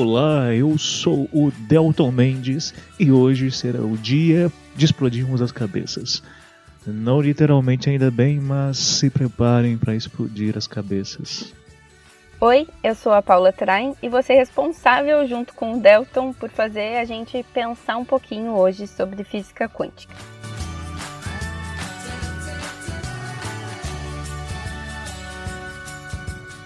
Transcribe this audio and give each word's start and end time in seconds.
Olá, 0.00 0.54
eu 0.54 0.78
sou 0.78 1.28
o 1.32 1.50
Delton 1.50 2.12
Mendes 2.12 2.72
e 3.00 3.10
hoje 3.10 3.50
será 3.50 3.80
o 3.80 3.96
dia 3.96 4.48
de 4.76 4.84
explodirmos 4.84 5.42
as 5.42 5.50
cabeças. 5.50 6.22
Não 6.86 7.20
literalmente 7.20 7.90
ainda 7.90 8.08
bem, 8.08 8.38
mas 8.38 8.78
se 8.78 9.10
preparem 9.10 9.76
para 9.76 9.96
explodir 9.96 10.56
as 10.56 10.68
cabeças. 10.68 11.52
Oi, 12.40 12.68
eu 12.84 12.94
sou 12.94 13.12
a 13.12 13.20
Paula 13.20 13.52
Train 13.52 13.96
e 14.00 14.08
vou 14.08 14.22
ser 14.22 14.34
responsável 14.34 15.26
junto 15.26 15.52
com 15.52 15.74
o 15.74 15.80
Delton 15.80 16.32
por 16.32 16.48
fazer 16.48 16.98
a 16.98 17.04
gente 17.04 17.44
pensar 17.52 17.96
um 17.96 18.04
pouquinho 18.04 18.52
hoje 18.52 18.86
sobre 18.86 19.24
física 19.24 19.68
quântica. 19.68 20.14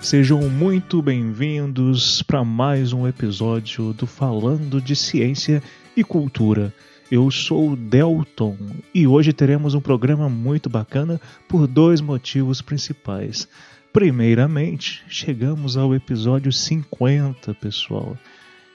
Sejam 0.02 0.40
muito 0.50 1.00
bem-vindos 1.00 2.22
para 2.22 2.44
mais 2.44 2.92
um 2.92 3.06
episódio 3.06 3.92
do 3.92 4.04
Falando 4.04 4.80
de 4.80 4.96
Ciência 4.96 5.62
e 5.96 6.02
Cultura. 6.02 6.74
Eu 7.08 7.30
sou 7.30 7.70
o 7.70 7.76
Delton 7.76 8.58
e 8.92 9.06
hoje 9.06 9.32
teremos 9.32 9.74
um 9.74 9.80
programa 9.80 10.28
muito 10.28 10.68
bacana 10.68 11.20
por 11.48 11.68
dois 11.68 12.00
motivos 12.00 12.60
principais. 12.60 13.46
Primeiramente, 13.92 15.04
chegamos 15.08 15.76
ao 15.76 15.94
episódio 15.94 16.52
50, 16.52 17.54
pessoal. 17.54 18.18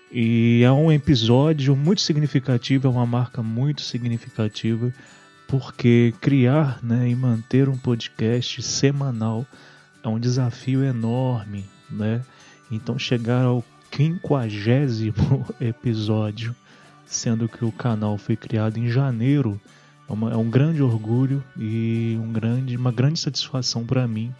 E 0.09 0.61
é 0.63 0.71
um 0.71 0.89
episódio 0.89 1.75
muito 1.75 2.01
significativo, 2.01 2.87
é 2.87 2.89
uma 2.89 3.05
marca 3.05 3.43
muito 3.43 3.81
significativa, 3.81 4.93
porque 5.45 6.13
criar 6.21 6.79
né, 6.81 7.09
e 7.09 7.15
manter 7.15 7.67
um 7.67 7.77
podcast 7.77 8.61
semanal 8.63 9.45
é 10.03 10.07
um 10.07 10.19
desafio 10.19 10.83
enorme, 10.83 11.65
né? 11.89 12.21
Então 12.71 12.97
chegar 12.97 13.43
ao 13.43 13.63
quinquagésimo 13.91 15.45
episódio, 15.59 16.55
sendo 17.05 17.47
que 17.47 17.63
o 17.63 17.71
canal 17.71 18.17
foi 18.17 18.35
criado 18.35 18.77
em 18.77 18.89
janeiro, 18.89 19.59
é, 20.09 20.13
uma, 20.13 20.31
é 20.31 20.37
um 20.37 20.49
grande 20.49 20.81
orgulho 20.81 21.43
e 21.57 22.17
um 22.21 22.31
grande, 22.31 22.75
uma 22.75 22.91
grande 22.91 23.19
satisfação 23.19 23.85
para 23.85 24.07
mim. 24.07 24.33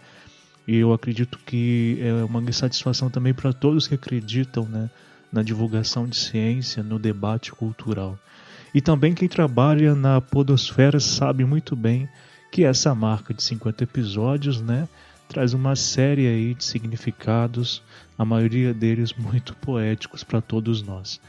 E 0.66 0.76
eu 0.76 0.92
acredito 0.92 1.38
que 1.46 1.98
é 2.00 2.12
uma 2.24 2.52
satisfação 2.52 3.08
também 3.08 3.32
para 3.32 3.52
todos 3.52 3.88
que 3.88 3.94
acreditam 3.94 4.64
né, 4.64 4.90
na 5.32 5.42
divulgação 5.42 6.06
de 6.06 6.16
ciência, 6.16 6.82
no 6.82 6.98
debate 6.98 7.52
cultural. 7.52 8.18
E 8.74 8.80
também 8.82 9.14
quem 9.14 9.28
trabalha 9.28 9.94
na 9.94 10.20
podosfera 10.20 11.00
sabe 11.00 11.44
muito 11.44 11.74
bem 11.74 12.06
que 12.52 12.64
essa 12.64 12.94
marca 12.94 13.32
de 13.32 13.42
50 13.42 13.84
episódios, 13.84 14.60
né, 14.60 14.88
traz 15.28 15.52
uma 15.52 15.76
série 15.76 16.26
aí 16.26 16.54
de 16.54 16.64
significados, 16.64 17.82
a 18.16 18.24
maioria 18.24 18.72
deles 18.72 19.12
muito 19.12 19.54
poéticos 19.56 20.24
para 20.24 20.40
todos 20.40 20.82
nós. 20.82 21.20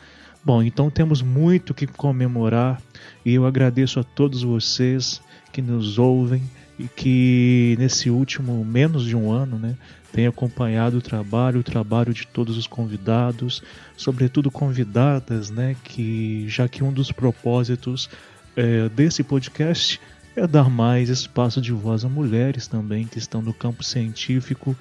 Bom, 0.44 0.64
então 0.64 0.90
temos 0.90 1.22
muito 1.22 1.74
que 1.74 1.86
comemorar 1.86 2.82
e 3.26 3.34
eu 3.34 3.46
agradeço 3.46 4.00
a 4.00 4.04
todos 4.04 4.42
vocês 4.42 5.22
que 5.52 5.62
nos 5.62 5.98
ouvem 5.98 6.42
e 6.80 6.88
que 6.88 7.76
nesse 7.78 8.10
último 8.10 8.64
menos 8.64 9.04
de 9.04 9.16
um 9.16 9.32
ano, 9.32 9.60
né, 9.60 9.76
tem 10.14 10.26
acompanhado 10.26 10.98
o 10.98 11.02
trabalho, 11.02 11.60
o 11.60 11.64
trabalho 11.64 12.14
de 12.14 12.26
todos 12.26 12.58
os 12.58 12.66
convidados, 12.66 13.62
sobretudo 13.98 14.50
convidadas, 14.50 15.50
né, 15.50 15.76
que 15.84 16.46
já 16.48 16.70
que 16.70 16.84
um 16.84 16.94
dos 16.94 17.12
propósitos 17.12 18.10
é, 18.56 18.88
desse 18.90 19.24
podcast 19.24 20.00
é 20.36 20.48
dar 20.48 20.70
mais 20.70 21.10
espaço 21.10 21.62
de 21.62 21.72
voz 21.72 22.06
a 22.06 22.10
mulheres 22.10 22.68
também 22.68 23.06
que 23.06 23.18
estão 23.18 23.42
no 23.42 23.54
campo 23.54 23.84
científico 23.84 24.76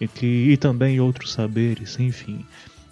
e, 0.00 0.08
que, 0.08 0.26
e 0.26 0.56
também 0.56 1.00
outros 1.00 1.32
saberes, 1.32 1.98
enfim. 1.98 2.44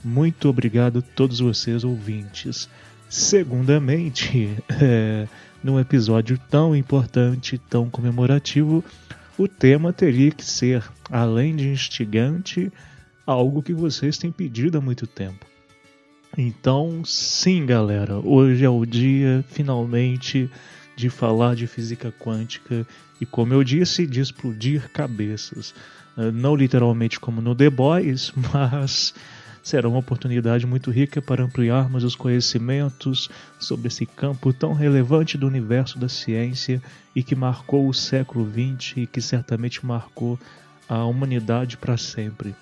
Muito 0.04 0.48
obrigado 0.48 1.00
a 1.00 1.02
todos 1.02 1.40
vocês 1.40 1.84
ouvintes. 1.84 2.68
Segundamente, 3.08 4.56
é, 4.80 5.26
num 5.62 5.80
episódio 5.80 6.38
tão 6.50 6.74
importante, 6.76 7.58
tão 7.58 7.90
comemorativo, 7.90 8.84
o 9.38 9.46
tema 9.48 9.92
teria 9.92 10.30
que 10.30 10.44
ser, 10.44 10.82
além 11.10 11.54
de 11.54 11.68
instigante, 11.68 12.72
algo 13.26 13.62
que 13.62 13.72
vocês 13.72 14.16
têm 14.16 14.30
pedido 14.30 14.78
há 14.78 14.80
muito 14.80 15.06
tempo. 15.06 15.44
Então, 16.38 17.02
sim, 17.04 17.64
galera, 17.64 18.18
hoje 18.18 18.64
é 18.64 18.68
o 18.68 18.84
dia, 18.84 19.44
finalmente, 19.48 20.50
de 20.96 21.10
falar 21.10 21.54
de 21.54 21.66
física 21.66 22.10
quântica 22.10 22.86
e, 23.20 23.26
como 23.26 23.52
eu 23.52 23.62
disse, 23.62 24.06
de 24.06 24.20
explodir 24.20 24.90
cabeças. 24.90 25.74
Ah, 26.16 26.32
não 26.32 26.56
literalmente 26.56 27.20
como 27.20 27.42
no 27.42 27.54
The 27.54 27.68
Boys, 27.68 28.32
mas 28.52 29.14
será 29.62 29.88
uma 29.88 29.98
oportunidade 29.98 30.66
muito 30.66 30.90
rica 30.90 31.20
para 31.20 31.44
ampliarmos 31.44 32.04
os 32.04 32.16
conhecimentos 32.16 33.28
sobre 33.58 33.88
esse 33.88 34.06
campo 34.06 34.52
tão 34.52 34.72
relevante 34.72 35.36
do 35.36 35.46
universo 35.46 35.98
da 35.98 36.08
ciência 36.08 36.80
e 37.14 37.22
que 37.22 37.34
marcou 37.34 37.88
o 37.88 37.94
século 37.94 38.48
XX 38.48 38.98
e 38.98 39.06
que 39.06 39.20
certamente 39.20 39.84
marcou 39.84 40.38
a 40.88 41.04
humanidade 41.04 41.76
para 41.76 41.96
sempre. 41.96 42.54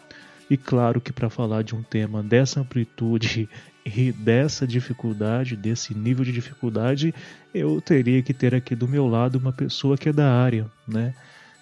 E 0.48 0.56
claro 0.56 1.00
que 1.00 1.12
para 1.12 1.30
falar 1.30 1.62
de 1.62 1.74
um 1.74 1.82
tema 1.82 2.22
dessa 2.22 2.60
amplitude 2.60 3.48
e 3.84 4.10
dessa 4.12 4.66
dificuldade, 4.66 5.56
desse 5.56 5.94
nível 5.94 6.24
de 6.24 6.32
dificuldade, 6.32 7.14
eu 7.52 7.80
teria 7.80 8.22
que 8.22 8.32
ter 8.32 8.54
aqui 8.54 8.74
do 8.74 8.88
meu 8.88 9.06
lado 9.06 9.36
uma 9.36 9.52
pessoa 9.52 9.98
que 9.98 10.08
é 10.08 10.12
da 10.12 10.32
área, 10.32 10.66
né? 10.88 11.14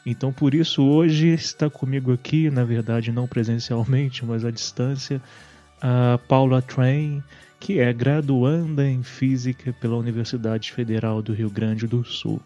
Então 0.07 0.33
por 0.33 0.55
isso 0.55 0.83
hoje 0.85 1.29
está 1.29 1.69
comigo 1.69 2.13
aqui, 2.13 2.51
na 2.51 2.65
verdade 2.65 3.11
não 3.11 3.27
presencialmente, 3.27 4.25
mas 4.27 4.45
à 4.45 4.51
distância, 4.51 5.21
a 5.81 6.19
Paula 6.29 6.63
Train, 6.63 7.23
que 7.59 7.81
é 7.81 7.93
graduanda 7.93 8.87
em 8.87 9.03
Física 9.03 9.73
pela 9.73 9.97
Universidade 9.97 10.73
Federal 10.73 11.23
do 11.23 11.33
Rio 11.33 11.51
Grande 11.51 11.87
do 11.87 12.05
Sul. 12.05 12.41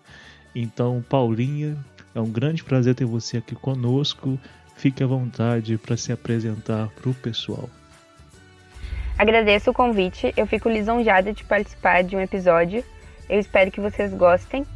Então, 0.54 1.04
Paulinha, 1.06 1.76
é 2.14 2.20
um 2.20 2.30
grande 2.30 2.64
prazer 2.64 2.94
ter 2.94 3.04
você 3.04 3.38
aqui 3.38 3.54
conosco. 3.54 4.38
Fique 4.74 5.02
à 5.02 5.06
vontade 5.06 5.76
para 5.76 5.96
se 5.96 6.12
apresentar 6.12 6.88
para 6.88 7.10
o 7.10 7.14
pessoal. 7.14 7.68
Agradeço 9.18 9.70
o 9.70 9.74
convite, 9.74 10.34
eu 10.36 10.46
fico 10.46 10.68
lisonjada 10.68 11.32
de 11.32 11.42
participar 11.42 12.04
de 12.04 12.14
um 12.14 12.20
episódio. 12.20 12.84
Eu 13.30 13.40
espero 13.40 13.70
que 13.70 13.80
vocês 13.80 14.12
gostem. 14.12 14.66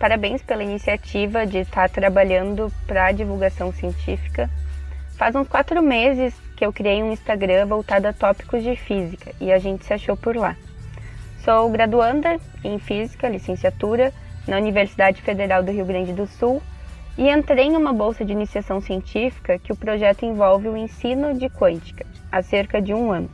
Parabéns 0.00 0.42
pela 0.42 0.64
iniciativa 0.64 1.46
de 1.46 1.58
estar 1.58 1.88
trabalhando 1.88 2.72
para 2.88 3.06
a 3.06 3.12
divulgação 3.12 3.72
científica. 3.72 4.50
Faz 5.16 5.36
uns 5.36 5.46
quatro 5.46 5.80
meses 5.80 6.34
que 6.56 6.66
eu 6.66 6.72
criei 6.72 7.04
um 7.04 7.12
Instagram 7.12 7.66
voltado 7.66 8.08
a 8.08 8.12
tópicos 8.12 8.64
de 8.64 8.74
física 8.74 9.32
e 9.40 9.52
a 9.52 9.58
gente 9.58 9.84
se 9.84 9.94
achou 9.94 10.16
por 10.16 10.36
lá. 10.36 10.56
Sou 11.44 11.70
graduanda 11.70 12.36
em 12.64 12.80
Física, 12.80 13.28
licenciatura, 13.28 14.12
na 14.46 14.56
Universidade 14.56 15.22
Federal 15.22 15.62
do 15.62 15.70
Rio 15.70 15.86
Grande 15.86 16.12
do 16.12 16.26
Sul 16.26 16.60
e 17.16 17.30
entrei 17.30 17.66
em 17.66 17.76
uma 17.76 17.92
bolsa 17.92 18.24
de 18.24 18.32
iniciação 18.32 18.80
científica 18.80 19.56
que 19.56 19.72
o 19.72 19.76
projeto 19.76 20.24
envolve 20.24 20.68
o 20.68 20.76
ensino 20.76 21.32
de 21.32 21.48
quântica 21.48 22.04
há 22.30 22.42
cerca 22.42 22.82
de 22.82 22.92
um 22.92 23.12
ano 23.12 23.30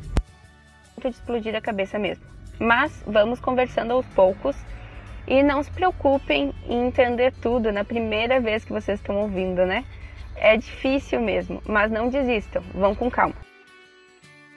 de 1.11 1.17
explodir 1.17 1.55
a 1.55 1.61
cabeça 1.61 1.99
mesmo. 1.99 2.25
Mas 2.59 3.03
vamos 3.06 3.41
conversando 3.41 3.93
aos 3.93 4.06
poucos 4.06 4.56
e 5.27 5.43
não 5.43 5.62
se 5.62 5.71
preocupem 5.71 6.53
em 6.69 6.87
entender 6.87 7.33
tudo 7.41 7.73
na 7.73 7.85
primeira 7.85 8.41
vez 8.41 8.65
que 8.65 8.73
vocês 8.73 9.01
estão 9.01 9.17
ouvindo, 9.17 9.65
né? 9.65 9.85
É 10.37 10.56
difícil 10.56 11.21
mesmo, 11.21 11.62
mas 11.67 11.91
não 11.91 12.09
desistam, 12.09 12.62
vão 12.75 12.95
com 12.95 13.11
calma. 13.11 13.35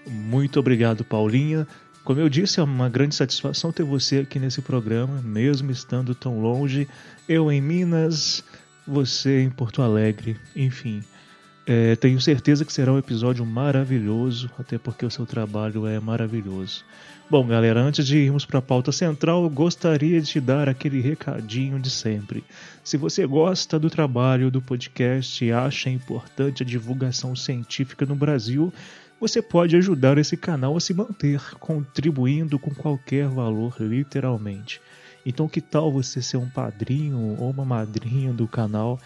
Muito 0.06 0.60
obrigado, 0.60 1.04
Paulinha. 1.04 1.68
Como 2.04 2.20
eu 2.20 2.30
disse, 2.30 2.60
é 2.60 2.64
uma 2.64 2.88
grande 2.88 3.16
satisfação 3.16 3.72
ter 3.72 3.84
você 3.84 4.20
aqui 4.20 4.40
nesse 4.40 4.62
programa, 4.62 5.22
mesmo 5.22 5.72
estando 5.72 6.16
tão 6.16 6.40
longe. 6.40 6.88
Eu 7.28 7.52
em 7.52 7.62
Minas, 7.62 8.44
você 8.88 9.42
em 9.42 9.50
Porto 9.50 9.82
Alegre, 9.82 10.38
enfim. 10.56 11.04
É, 11.70 11.98
tenho 11.98 12.22
certeza 12.22 12.64
que 12.64 12.72
será 12.72 12.94
um 12.94 12.98
episódio 12.98 13.46
maravilhoso, 13.46 14.50
até 14.58 14.78
porque 14.78 15.06
o 15.06 15.12
seu 15.12 15.26
trabalho 15.26 15.86
é 15.86 16.00
maravilhoso. 16.00 16.86
Bom, 17.30 17.46
galera, 17.46 17.82
antes 17.82 18.08
de 18.08 18.18
irmos 18.18 18.46
para 18.46 18.60
a 18.60 18.62
pauta 18.62 18.90
central, 18.94 19.50
gostaria 19.50 20.22
de 20.22 20.28
te 20.28 20.40
dar 20.40 20.70
aquele 20.70 21.02
recadinho 21.02 21.78
de 21.78 21.90
sempre. 21.90 22.42
Se 22.86 22.96
você 22.96 23.28
gosta 23.28 23.78
do 23.78 23.90
trabalho 23.90 24.50
do 24.50 24.62
podcast 24.62 25.44
e 25.44 25.52
acha 25.52 25.90
importante 25.90 26.64
a 26.64 26.66
divulgação 26.66 27.36
científica 27.36 28.06
no 28.06 28.16
Brasil, 28.16 28.74
você 29.20 29.42
pode 29.42 29.76
ajudar 29.76 30.18
esse 30.18 30.38
canal 30.38 30.78
a 30.78 30.80
se 30.80 30.94
manter, 30.94 31.42
contribuindo 31.60 32.58
com 32.58 32.74
qualquer 32.74 33.28
valor, 33.28 33.76
literalmente. 33.78 34.80
Então, 35.26 35.50
que 35.50 35.60
tal 35.60 35.92
você 35.92 36.22
ser 36.22 36.38
um 36.38 36.48
padrinho 36.48 37.36
ou 37.38 37.50
uma 37.50 37.66
madrinha 37.66 38.32
do 38.32 38.48
canal 38.48 38.98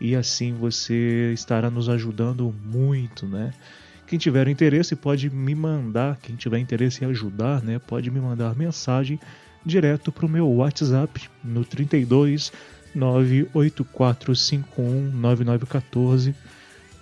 e 0.00 0.14
assim 0.14 0.54
você 0.54 1.32
estará 1.32 1.70
nos 1.70 1.88
ajudando 1.88 2.54
muito, 2.64 3.26
né? 3.26 3.52
Quem 4.06 4.18
tiver 4.18 4.46
interesse 4.46 4.94
pode 4.94 5.28
me 5.28 5.54
mandar, 5.54 6.16
quem 6.18 6.36
tiver 6.36 6.58
interesse 6.58 7.04
em 7.04 7.08
ajudar, 7.08 7.60
né, 7.62 7.80
pode 7.80 8.08
me 8.08 8.20
mandar 8.20 8.54
mensagem 8.54 9.18
direto 9.64 10.12
para 10.12 10.26
o 10.26 10.28
meu 10.28 10.48
WhatsApp 10.48 11.28
no 11.42 11.64
32 11.64 12.52
98451 12.94 15.10
9914, 15.10 16.36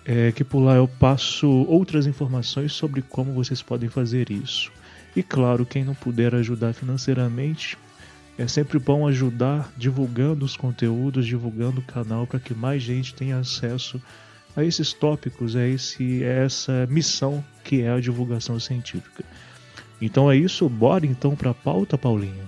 é, 0.06 0.32
que 0.32 0.43
por 0.43 0.61
lá 0.61 0.76
eu 0.76 0.88
passo 0.88 1.46
outras 1.46 2.06
informações 2.06 2.73
sobre 2.73 3.02
como 3.02 3.35
vocês 3.35 3.61
podem 3.61 3.91
fazer 3.91 4.31
isso. 4.31 4.73
E 5.14 5.23
claro, 5.23 5.67
quem 5.67 5.85
não 5.85 5.94
puder 5.94 6.35
ajudar 6.35 6.73
financeiramente, 6.73 7.76
é 8.38 8.46
sempre 8.48 8.78
bom 8.78 9.06
ajudar 9.06 9.70
divulgando 9.76 10.44
os 10.44 10.56
conteúdos, 10.56 11.26
divulgando 11.26 11.81
o 11.81 11.84
canal 11.84 12.26
para 12.26 12.40
que 12.40 12.54
mais 12.54 12.82
gente 12.82 13.14
tenha 13.14 13.38
acesso 13.38 14.00
a 14.56 14.64
esses 14.64 14.92
tópicos, 14.92 15.56
a, 15.56 15.66
esse, 15.66 16.25
a 16.25 16.28
essa 16.44 16.86
missão 16.88 17.44
que 17.62 17.82
é 17.82 17.90
a 17.90 18.00
divulgação 18.00 18.58
científica. 18.58 19.25
Então 20.00 20.31
é 20.31 20.36
isso, 20.36 20.69
bora 20.69 21.06
então 21.06 21.34
para 21.34 21.50
a 21.50 21.54
pauta, 21.54 21.96
Paulinha? 21.96 22.44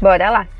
Bora 0.00 0.30
lá! 0.30 0.59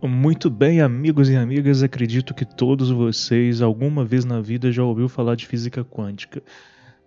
Muito 0.00 0.48
bem, 0.48 0.80
amigos 0.80 1.28
e 1.28 1.34
amigas, 1.34 1.82
acredito 1.82 2.32
que 2.32 2.44
todos 2.44 2.88
vocês 2.88 3.60
alguma 3.60 4.04
vez 4.04 4.24
na 4.24 4.40
vida 4.40 4.70
já 4.70 4.84
ouviu 4.84 5.08
falar 5.08 5.34
de 5.34 5.44
física 5.44 5.84
quântica. 5.84 6.40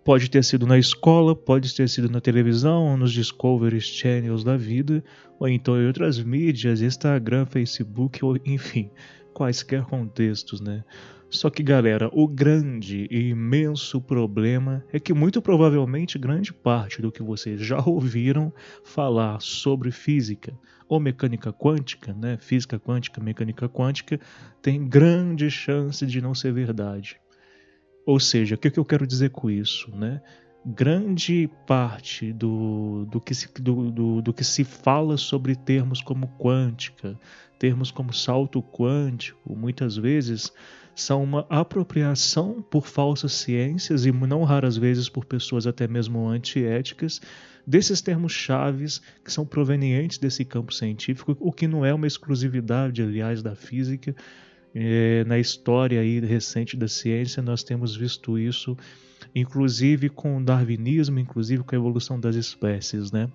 Pode 0.03 0.29
ter 0.29 0.43
sido 0.43 0.67
na 0.67 0.77
escola, 0.77 1.33
pode 1.33 1.73
ter 1.73 1.88
sido 1.88 2.09
na 2.09 2.19
televisão, 2.19 2.97
nos 2.97 3.13
Discovery 3.13 3.79
Channels 3.79 4.43
da 4.43 4.57
vida, 4.57 5.01
ou 5.39 5.47
então 5.47 5.81
em 5.81 5.88
outras 5.88 6.21
mídias, 6.21 6.81
Instagram, 6.81 7.45
Facebook, 7.45 8.25
ou 8.25 8.35
enfim, 8.45 8.89
quaisquer 9.33 9.83
contextos, 9.85 10.59
né? 10.59 10.83
Só 11.31 11.50
que, 11.50 11.63
galera, 11.63 12.10
o 12.12 12.28
grande 12.28 13.07
e 13.10 13.30
imenso 13.30 14.01
problema 14.01 14.83
é 14.92 15.00
que 15.00 15.13
muito 15.13 15.42
provavelmente 15.42 16.19
grande 16.19 16.51
parte 16.51 17.01
do 17.01 17.10
que 17.10 17.24
vocês 17.24 17.62
já 17.62 17.80
ouviram 17.88 18.54
falar 18.83 19.39
sobre 19.39 19.92
física 19.92 20.54
ou 20.89 21.00
mecânica 21.00 21.54
quântica, 21.54 22.13
né, 22.13 22.38
física 22.38 22.78
quântica, 22.78 23.22
mecânica 23.22 23.69
quântica, 23.69 24.19
tem 24.62 24.86
grande 24.86 25.50
chance 25.50 26.06
de 26.06 26.19
não 26.19 26.36
ser 26.36 26.51
verdade. 26.51 27.16
Ou 28.06 28.19
seja, 28.19 28.56
o 28.56 28.57
que, 28.57 28.78
eu 28.78 28.83
quero 28.83 29.07
dizer 29.07 29.30
com 29.30 29.50
isso? 29.50 29.89
Né? 29.95 30.22
Grande 30.63 31.49
parte 31.65 32.31
do, 32.31 33.05
do, 33.09 33.19
que 33.19 33.33
se, 33.33 33.49
do, 33.59 33.89
do, 33.89 34.21
do 34.21 34.33
que 34.33 34.43
se 34.43 34.63
fala 34.63 35.17
sobre 35.17 35.55
termos 35.55 36.01
como 36.01 36.27
quântica, 36.37 37.19
termos 37.57 37.89
como 37.89 38.13
salto 38.13 38.61
quântico, 38.61 39.55
muitas 39.55 39.97
vezes 39.97 40.53
são 40.95 41.23
uma 41.23 41.47
apropriação 41.49 42.61
por 42.61 42.85
falsas 42.85 43.33
ciências 43.33 44.05
e 44.05 44.11
não 44.11 44.43
raras 44.43 44.77
vezes 44.77 45.09
por 45.09 45.25
pessoas 45.25 45.65
até 45.65 45.87
mesmo 45.87 46.27
antiéticas 46.27 47.19
desses 47.65 48.01
termos 48.01 48.31
chaves 48.31 49.01
que 49.23 49.31
são 49.31 49.45
provenientes 49.45 50.17
desse 50.17 50.43
campo 50.45 50.73
científico, 50.73 51.35
o 51.39 51.51
que 51.51 51.67
não 51.67 51.85
é 51.85 51.93
uma 51.93 52.07
exclusividade, 52.07 53.01
aliás, 53.01 53.41
da 53.41 53.55
física. 53.55 54.15
É, 54.73 55.23
na 55.25 55.38
história 55.38 56.00
aí 56.00 56.19
recente 56.19 56.77
da 56.77 56.88
ciência, 56.88 57.41
nós 57.41 57.63
temos 57.63 57.95
visto 57.95 58.39
isso, 58.39 58.77
inclusive 59.35 60.09
com 60.09 60.38
o 60.38 60.44
darwinismo, 60.44 61.19
inclusive 61.19 61.63
com 61.63 61.75
a 61.75 61.77
evolução 61.77 62.19
das 62.19 62.35
espécies, 62.35 63.12
né? 63.12 63.29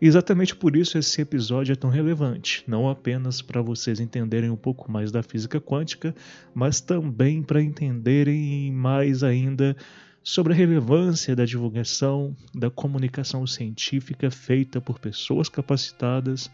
Exatamente 0.00 0.56
por 0.56 0.76
isso 0.76 0.96
esse 0.96 1.20
episódio 1.20 1.74
é 1.74 1.76
tão 1.76 1.90
relevante, 1.90 2.64
não 2.66 2.88
apenas 2.88 3.42
para 3.42 3.60
vocês 3.60 4.00
entenderem 4.00 4.48
um 4.48 4.56
pouco 4.56 4.90
mais 4.90 5.12
da 5.12 5.22
física 5.22 5.60
quântica, 5.60 6.14
mas 6.54 6.80
também 6.80 7.42
para 7.42 7.60
entenderem 7.60 8.72
mais 8.72 9.22
ainda 9.22 9.76
sobre 10.22 10.54
a 10.54 10.56
relevância 10.56 11.36
da 11.36 11.44
divulgação 11.44 12.34
da 12.54 12.70
comunicação 12.70 13.46
científica 13.46 14.30
feita 14.30 14.80
por 14.80 14.98
pessoas 14.98 15.50
capacitadas 15.50 16.50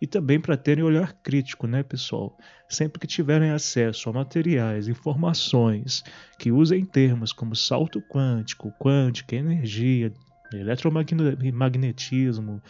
e 0.00 0.06
também 0.06 0.40
para 0.40 0.56
terem 0.56 0.82
olhar 0.82 1.12
crítico, 1.22 1.66
né, 1.66 1.82
pessoal? 1.82 2.36
Sempre 2.68 3.00
que 3.00 3.06
tiverem 3.06 3.50
acesso 3.50 4.08
a 4.08 4.12
materiais, 4.12 4.88
informações 4.88 6.02
que 6.38 6.50
usem 6.50 6.84
termos 6.84 7.32
como 7.32 7.54
salto 7.54 8.00
quântico, 8.00 8.72
quântica, 8.78 9.36
energia, 9.36 10.12
eletromagnetismo. 10.52 12.62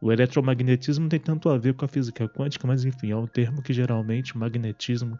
O 0.00 0.12
eletromagnetismo 0.12 1.08
tem 1.08 1.18
tanto 1.18 1.48
a 1.48 1.56
ver 1.56 1.74
com 1.74 1.84
a 1.84 1.88
física 1.88 2.28
quântica, 2.28 2.66
mas 2.66 2.84
enfim, 2.84 3.10
é 3.10 3.16
um 3.16 3.26
termo 3.26 3.62
que 3.62 3.72
geralmente 3.72 4.36
magnetismo 4.36 5.18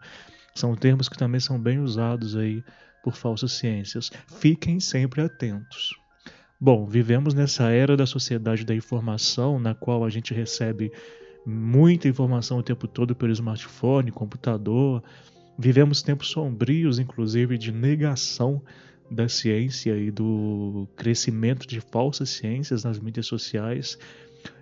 são 0.53 0.75
termos 0.75 1.09
que 1.09 1.17
também 1.17 1.39
são 1.39 1.59
bem 1.59 1.79
usados 1.79 2.35
aí 2.35 2.63
por 3.03 3.15
falsas 3.15 3.53
ciências. 3.53 4.11
Fiquem 4.39 4.79
sempre 4.79 5.21
atentos. 5.21 5.95
Bom, 6.59 6.85
vivemos 6.85 7.33
nessa 7.33 7.69
era 7.69 7.97
da 7.97 8.05
sociedade 8.05 8.63
da 8.63 8.73
informação, 8.73 9.59
na 9.59 9.75
qual 9.75 10.05
a 10.05 10.09
gente 10.09 10.33
recebe 10.33 10.91
muita 11.45 12.07
informação 12.07 12.57
o 12.57 12.63
tempo 12.63 12.87
todo 12.87 13.15
pelo 13.15 13.31
smartphone, 13.31 14.11
computador. 14.11 15.03
Vivemos 15.57 16.01
tempos 16.01 16.29
sombrios, 16.29 16.99
inclusive, 16.99 17.57
de 17.57 17.71
negação 17.71 18.61
da 19.09 19.29
ciência 19.29 19.95
e 19.95 20.09
do 20.09 20.87
crescimento 20.95 21.67
de 21.67 21.79
falsas 21.79 22.29
ciências 22.29 22.83
nas 22.83 22.99
mídias 22.99 23.27
sociais. 23.27 23.97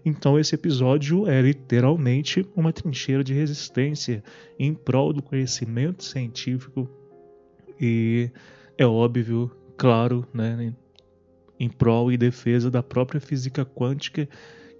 Então 0.06 0.40
esse 0.40 0.56
episódio 0.56 1.28
é 1.28 1.42
literalmente 1.42 2.46
uma 2.56 2.74
trincheira 2.74 3.24
de 3.24 3.34
resistência 3.34 4.24
em 4.60 4.74
prol 4.74 5.13
do 5.13 5.22
conhecimento 5.22 6.04
científico 6.04 6.90
e 7.80 8.30
é 8.78 8.86
óbvio, 8.86 9.52
claro, 9.78 10.25
né, 10.34 10.74
em 11.60 11.70
prol 11.70 12.12
e 12.12 12.18
defesa 12.18 12.70
da 12.70 12.84
própria 12.84 13.22
física 13.22 13.66
quântica, 13.66 14.28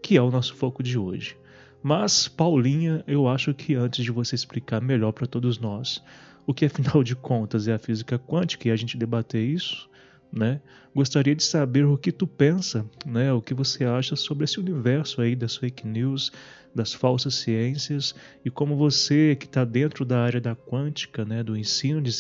que 0.01 0.17
é 0.17 0.22
o 0.22 0.31
nosso 0.31 0.55
foco 0.55 0.81
de 0.83 0.98
hoje. 0.98 1.38
Mas, 1.83 2.29
Paulinha, 2.29 3.03
eu 3.05 3.27
acho 3.27 3.53
que 3.53 3.75
antes 3.75 4.05
de 4.05 4.11
você 4.11 4.35
explicar 4.35 4.81
melhor 4.81 5.11
para 5.11 5.27
todos 5.27 5.59
nós 5.59 6.01
o 6.47 6.53
que 6.53 6.65
afinal 6.65 7.03
de 7.03 7.15
contas 7.15 7.67
é 7.67 7.73
a 7.73 7.79
física 7.79 8.17
quântica 8.17 8.67
e 8.67 8.71
a 8.71 8.75
gente 8.75 8.97
debater 8.97 9.43
isso, 9.43 9.89
né? 10.31 10.61
Gostaria 10.95 11.35
de 11.35 11.43
saber 11.43 11.85
o 11.85 11.97
que 11.97 12.11
tu 12.11 12.25
pensa, 12.25 12.85
né? 13.05 13.33
O 13.33 13.41
que 13.41 13.53
você 13.53 13.83
acha 13.83 14.15
sobre 14.15 14.45
esse 14.45 14.59
universo 14.59 15.21
aí 15.21 15.35
das 15.35 15.57
fake 15.57 15.85
news, 15.85 16.31
das 16.73 16.93
falsas 16.93 17.35
ciências 17.35 18.15
e 18.43 18.49
como 18.49 18.75
você 18.75 19.35
que 19.35 19.45
está 19.45 19.65
dentro 19.65 20.05
da 20.05 20.19
área 20.21 20.39
da 20.39 20.55
quântica, 20.55 21.25
né? 21.25 21.43
Do 21.43 21.57
ensino 21.57 22.01
de, 22.01 22.11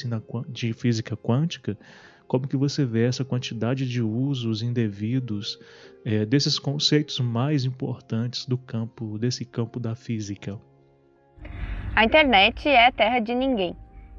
de 0.49 0.73
física 0.73 1.15
quântica, 1.15 1.77
como 2.27 2.47
que 2.47 2.57
você 2.57 2.85
vê 2.85 3.05
essa 3.05 3.23
quantidade 3.23 3.87
de 3.87 4.01
usos 4.01 4.61
indevidos 4.61 5.59
é, 6.05 6.25
desses 6.25 6.57
conceitos 6.57 7.19
mais 7.19 7.65
importantes 7.65 8.45
do 8.45 8.57
campo, 8.57 9.17
desse 9.17 9.45
campo 9.45 9.79
da 9.79 9.95
física? 9.95 10.59
A 11.95 12.03
internet 12.03 12.67
é 12.67 12.91
terra 12.91 13.19
de 13.19 13.35
ninguém. 13.35 13.75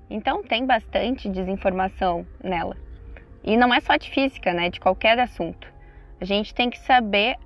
Então 0.08 0.42
tem 0.42 0.64
bastante 0.64 1.28
desinformação 1.28 2.26
nela. 2.42 2.76
E 3.42 3.56
não 3.56 3.74
é 3.74 3.80
só 3.80 3.96
de 3.96 4.10
física, 4.10 4.52
né? 4.52 4.70
De 4.70 4.78
qualquer 4.78 5.18
assunto. 5.18 5.66
A 6.20 6.24
gente 6.24 6.54
tem 6.54 6.70
que 6.70 6.78
saber 6.78 7.36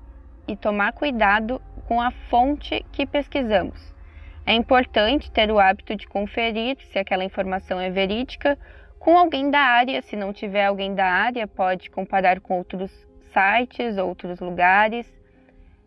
e 0.47 0.57
tomar 0.57 0.93
cuidado 0.93 1.61
com 1.87 2.01
a 2.01 2.11
fonte 2.11 2.85
que 2.93 3.07
pesquisamos. 3.07 3.95
É 4.45 4.55
importante 4.55 5.31
ter 5.31 5.51
o 5.51 5.59
hábito 5.59 5.97
de 5.97 6.07
conferir 6.07 6.77
se 6.91 6.99
aquela 6.99 7.25
informação 7.25 7.81
é 7.81 7.91
verídica 7.91 8.59
com 8.99 9.17
alguém 9.17 9.51
da 9.51 9.61
área. 9.61 10.03
Se 10.03 10.17
não 10.17 10.33
tiver 10.33 10.67
alguém 10.67 10.95
da 10.95 11.07
área, 11.07 11.47
pode 11.47 11.91
comparar 11.91 12.41
com 12.41 12.59
outros 12.59 12.91
sites, 13.33 13.97
outros 13.99 14.41
lugares. 14.41 15.07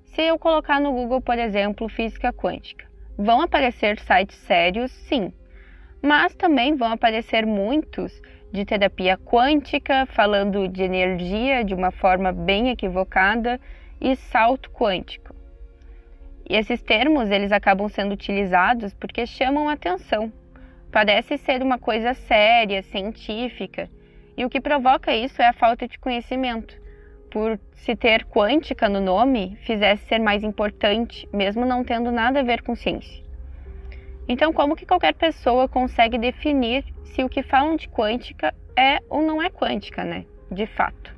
Se 0.06 0.22
eu 0.22 0.38
colocar 0.38 0.80
no 0.80 0.92
Google, 0.92 1.22
por 1.22 1.38
exemplo, 1.38 1.88
física 1.88 2.34
quântica, 2.34 2.86
vão 3.18 3.42
aparecer 3.42 4.00
sites 4.00 4.36
sérios, 4.38 4.92
sim, 4.92 5.32
mas 6.02 6.36
também 6.36 6.76
vão 6.76 6.92
aparecer 6.92 7.46
muitos 7.46 8.22
de 8.52 8.66
terapia 8.66 9.18
quântica, 9.18 10.06
falando 10.08 10.68
de 10.68 10.84
energia 10.84 11.64
de 11.64 11.74
uma 11.74 11.92
forma 11.92 12.34
bem 12.34 12.70
equivocada 12.70 13.60
e 14.00 14.16
salto 14.16 14.70
quântico. 14.72 15.34
E 16.50 16.56
esses 16.56 16.82
termos 16.82 17.32
eles 17.32 17.52
acabam 17.52 17.88
sendo 17.88 18.14
utilizados 18.14 18.94
porque 18.94 19.26
chamam 19.26 19.70
atenção. 19.70 20.34
Parece 20.92 21.38
ser 21.38 21.64
uma 21.64 21.78
coisa 21.78 22.14
séria, 22.14 22.84
científica, 22.84 23.90
e 24.36 24.44
o 24.44 24.50
que 24.50 24.60
provoca 24.60 25.16
isso 25.16 25.42
é 25.42 25.48
a 25.48 25.54
falta 25.54 25.88
de 25.88 25.98
conhecimento. 25.98 26.76
Por 27.30 27.58
se 27.72 27.96
ter 27.96 28.26
quântica 28.26 28.90
no 28.90 29.00
nome, 29.00 29.58
fizesse 29.62 30.06
ser 30.06 30.20
mais 30.20 30.44
importante, 30.44 31.28
mesmo 31.32 31.66
não 31.66 31.84
tendo 31.84 32.12
nada 32.12 32.42
a 32.42 32.44
ver 32.44 32.62
com 32.62 32.76
ciência. 32.76 33.24
Então, 34.28 34.52
como 34.52 34.76
que 34.76 34.86
qualquer 34.86 35.14
pessoa 35.14 35.68
consegue 35.68 36.18
definir 36.18 36.84
se 37.06 37.24
o 37.24 37.30
que 37.30 37.42
falam 37.42 37.78
de 37.78 37.88
quântica 37.88 38.54
é 38.78 39.00
ou 39.10 39.22
não 39.22 39.42
é 39.42 39.50
quântica, 39.50 40.04
né? 40.04 40.26
De 40.52 40.66
fato. 40.66 41.16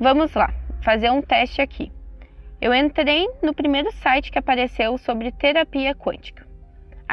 Vamos 0.00 0.34
lá, 0.34 0.52
fazer 0.82 1.10
um 1.10 1.22
teste 1.22 1.62
aqui. 1.62 1.92
Eu 2.60 2.74
entrei 2.74 3.28
no 3.40 3.54
primeiro 3.54 3.92
site 3.92 4.32
que 4.32 4.38
apareceu 4.38 4.98
sobre 4.98 5.30
terapia 5.30 5.94
quântica. 5.94 6.43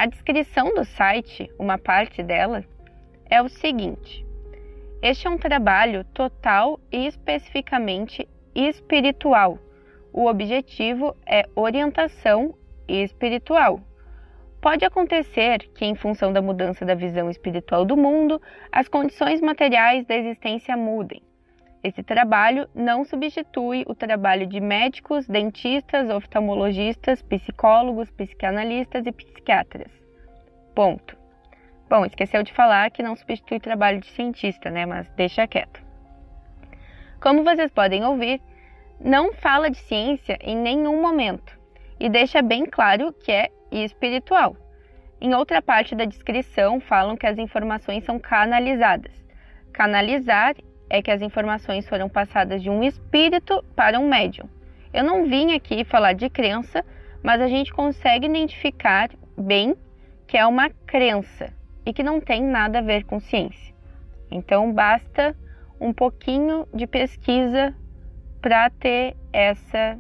A 0.02 0.08
descrição 0.08 0.74
do 0.74 0.84
site, 0.84 1.48
uma 1.60 1.78
parte 1.78 2.24
dela, 2.24 2.66
é 3.30 3.40
o 3.40 3.48
seguinte: 3.48 4.26
Este 5.00 5.28
é 5.28 5.30
um 5.30 5.38
trabalho 5.38 6.04
total 6.06 6.80
e 6.92 7.06
especificamente 7.06 8.28
espiritual. 8.56 9.60
O 10.12 10.26
objetivo 10.26 11.16
é 11.24 11.48
orientação 11.56 12.56
espiritual. 12.88 13.80
Pode 14.60 14.84
acontecer 14.84 15.70
que, 15.76 15.86
em 15.86 15.94
função 15.94 16.34
da 16.34 16.42
mudança 16.42 16.84
da 16.84 16.96
visão 16.96 17.30
espiritual 17.30 17.86
do 17.86 17.96
mundo, 17.96 18.42
as 18.72 18.88
condições 18.88 19.40
materiais 19.40 20.04
da 20.08 20.16
existência 20.16 20.76
mudem. 20.76 21.22
Esse 21.84 22.04
trabalho 22.04 22.70
não 22.76 23.04
substitui 23.04 23.84
o 23.88 23.96
trabalho 23.96 24.46
de 24.46 24.60
médicos, 24.60 25.28
dentistas, 25.28 26.10
oftalmologistas, 26.10 27.24
psicólogos, 27.24 28.12
psicanalistas 28.12 29.06
e 29.08 29.12
psiquiatras. 29.12 29.92
Ponto. 30.76 31.18
Bom, 31.90 32.06
esqueceu 32.06 32.44
de 32.44 32.54
falar 32.54 32.92
que 32.92 33.02
não 33.02 33.16
substitui 33.16 33.58
o 33.58 33.62
trabalho 33.62 34.00
de 34.00 34.08
cientista, 34.08 34.70
né? 34.70 34.86
Mas 34.86 35.10
deixa 35.18 35.48
quieto. 35.48 35.82
Como 37.20 37.44
vocês 37.44 37.72
podem 37.72 38.06
ouvir, 38.06 38.40
não 39.00 39.34
fala 39.34 39.70
de 39.70 39.78
ciência 39.78 40.38
em 40.42 40.56
nenhum 40.56 41.02
momento 41.02 41.60
e 42.00 42.10
deixa 42.10 42.42
bem 42.42 42.66
claro 42.66 43.12
que 43.12 43.32
é 43.32 43.50
espiritual. 43.72 44.56
Em 45.20 45.34
outra 45.34 45.62
parte 45.62 45.96
da 45.96 46.06
descrição, 46.06 46.80
falam 46.80 47.18
que 47.18 47.28
as 47.28 47.38
informações 47.38 48.04
são 48.04 48.20
canalizadas. 48.20 49.12
Canalizar 49.74 50.56
é 50.92 51.02
que 51.02 51.10
as 51.10 51.22
informações 51.22 51.88
foram 51.88 52.10
passadas 52.10 52.62
de 52.62 52.70
um 52.70 52.84
espírito 52.84 53.64
para 53.78 53.98
um 53.98 54.10
médium. 54.10 54.50
Eu 54.94 55.06
não 55.06 55.26
vim 55.26 55.54
aqui 55.54 55.86
falar 55.86 56.12
de 56.12 56.30
crença, 56.30 56.84
mas 57.24 57.40
a 57.40 57.48
gente 57.48 57.72
consegue 57.72 58.28
identificar 58.28 59.10
bem 59.38 59.74
que 60.28 60.38
é 60.38 60.46
uma 60.46 60.70
crença 60.86 61.54
e 61.86 61.94
que 61.94 62.04
não 62.04 62.20
tem 62.20 62.44
nada 62.44 62.80
a 62.80 62.82
ver 62.82 63.06
com 63.06 63.22
ciência. 63.22 63.74
Então 64.30 64.74
basta 64.74 65.34
um 65.80 65.94
pouquinho 65.94 66.68
de 66.74 66.86
pesquisa 66.86 67.74
para 68.42 68.70
ter 68.70 69.16
essa 69.32 69.98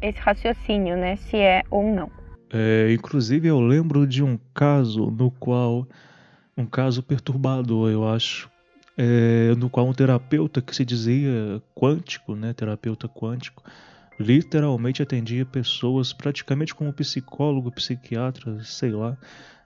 esse 0.00 0.18
raciocínio, 0.18 0.96
né, 0.96 1.16
se 1.16 1.36
é 1.36 1.62
ou 1.70 1.82
não. 1.82 2.10
É, 2.52 2.92
inclusive 2.92 3.48
eu 3.48 3.60
lembro 3.60 4.06
de 4.06 4.22
um 4.22 4.38
caso 4.54 5.10
no 5.10 5.30
qual 5.30 5.86
um 6.56 6.66
caso 6.66 7.02
perturbador, 7.02 7.90
eu 7.90 8.06
acho, 8.06 8.50
é, 8.96 9.54
no 9.56 9.68
qual 9.68 9.88
um 9.88 9.92
terapeuta 9.92 10.62
que 10.62 10.74
se 10.74 10.84
dizia 10.84 11.62
quântico, 11.74 12.34
né, 12.34 12.52
terapeuta 12.52 13.08
quântico, 13.08 13.62
literalmente 14.18 15.02
atendia 15.02 15.44
pessoas 15.44 16.12
praticamente 16.12 16.74
como 16.74 16.92
psicólogo, 16.92 17.72
psiquiatra, 17.72 18.62
sei 18.62 18.92
lá, 18.92 19.16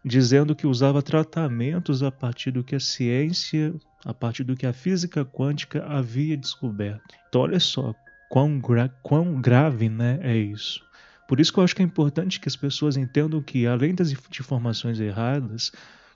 dizendo 0.05 0.55
que 0.55 0.67
usava 0.67 1.03
tratamentos 1.03 2.03
a 2.03 2.11
partir 2.11 2.51
do 2.51 2.65
que 2.65 2.75
a 2.75 2.81
ciência, 2.81 3.75
a 4.05 4.15
partir 4.15 4.45
do 4.45 4.57
que 4.57 4.67
a 4.67 4.73
física 4.73 5.25
quântica 5.25 5.85
havia 5.85 6.37
descoberto. 6.37 7.15
Então 7.29 7.43
olha 7.43 7.61
só 7.61 7.95
quão, 8.31 8.59
gra 8.59 8.89
quão 9.03 9.41
grave 9.41 9.89
né, 9.89 10.19
é 10.23 10.37
isso. 10.37 10.87
Por 11.29 11.41
isso 11.41 11.53
que 11.53 11.59
eu 11.59 11.65
acho 11.65 11.77
que 11.77 11.83
é 11.83 11.85
importante 11.85 12.41
que 12.41 12.49
as 12.49 12.57
pessoas 12.57 12.97
entendam 12.97 13.43
que, 13.43 13.67
além 13.67 13.95
das 13.95 14.11
informações 14.11 14.99
erradas, 14.99 15.71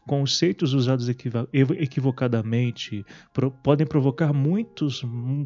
conceitos 0.06 0.72
usados 0.72 1.08
equivocadamente 1.08 3.04
pro, 3.32 3.50
podem 3.50 3.86
provocar 3.86 4.32
muitos 4.32 5.04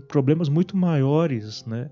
problemas 0.08 0.48
muito 0.48 0.76
maiores 0.76 1.64
né, 1.66 1.90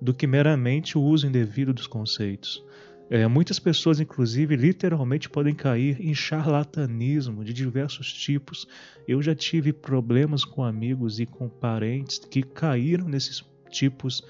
do 0.00 0.14
que 0.14 0.26
meramente 0.26 0.96
o 0.96 1.02
uso 1.02 1.26
indevido 1.26 1.72
dos 1.72 1.86
conceitos. 1.86 2.64
É, 3.10 3.26
muitas 3.26 3.58
pessoas, 3.58 4.00
inclusive, 4.00 4.56
literalmente 4.56 5.28
podem 5.28 5.54
cair 5.54 6.00
em 6.00 6.14
charlatanismo 6.14 7.44
de 7.44 7.52
diversos 7.52 8.12
tipos. 8.12 8.66
Eu 9.06 9.20
já 9.20 9.34
tive 9.34 9.72
problemas 9.72 10.44
com 10.44 10.64
amigos 10.64 11.20
e 11.20 11.26
com 11.26 11.48
parentes 11.48 12.18
que 12.18 12.42
caíram 12.42 13.06
nesses 13.06 13.44
tipos 13.70 14.22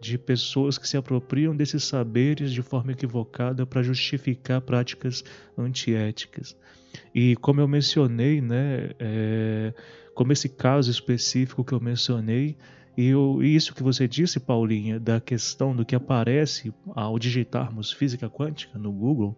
de 0.00 0.16
pessoas 0.16 0.78
que 0.78 0.88
se 0.88 0.96
apropriam 0.96 1.54
desses 1.54 1.84
saberes 1.84 2.52
de 2.52 2.62
forma 2.62 2.92
equivocada 2.92 3.66
para 3.66 3.82
justificar 3.82 4.60
práticas 4.60 5.24
antiéticas. 5.58 6.56
E 7.14 7.36
como 7.36 7.60
eu 7.60 7.68
mencionei, 7.68 8.40
né, 8.40 8.90
é, 8.98 9.72
como 10.14 10.32
esse 10.32 10.48
caso 10.48 10.90
específico 10.90 11.64
que 11.64 11.72
eu 11.72 11.80
mencionei, 11.80 12.56
e, 12.96 13.12
isso 13.54 13.74
que 13.74 13.82
você 13.82 14.06
disse, 14.06 14.38
Paulinha, 14.40 14.98
da 14.98 15.20
questão 15.20 15.74
do 15.74 15.84
que 15.84 15.94
aparece 15.94 16.72
ao 16.94 17.18
digitarmos 17.18 17.92
física 17.92 18.28
quântica 18.28 18.78
no 18.78 18.92
Google, 18.92 19.36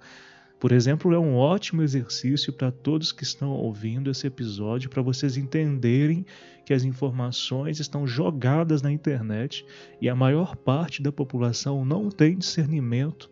por 0.62 0.70
exemplo, 0.70 1.12
é 1.12 1.18
um 1.18 1.34
ótimo 1.34 1.82
exercício 1.82 2.52
para 2.52 2.70
todos 2.70 3.10
que 3.10 3.24
estão 3.24 3.50
ouvindo 3.50 4.08
esse 4.08 4.28
episódio, 4.28 4.88
para 4.88 5.02
vocês 5.02 5.36
entenderem 5.36 6.24
que 6.64 6.72
as 6.72 6.84
informações 6.84 7.80
estão 7.80 8.06
jogadas 8.06 8.80
na 8.80 8.92
internet 8.92 9.66
e 10.00 10.08
a 10.08 10.14
maior 10.14 10.54
parte 10.54 11.02
da 11.02 11.10
população 11.10 11.84
não 11.84 12.08
tem 12.08 12.38
discernimento. 12.38 13.31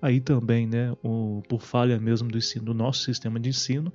Aí 0.00 0.20
também, 0.20 0.66
né, 0.66 0.92
o, 1.02 1.42
por 1.48 1.60
falha 1.60 1.98
mesmo 1.98 2.28
do, 2.28 2.38
ensino, 2.38 2.66
do 2.66 2.74
nosso 2.74 3.02
sistema 3.02 3.40
de 3.40 3.48
ensino, 3.48 3.92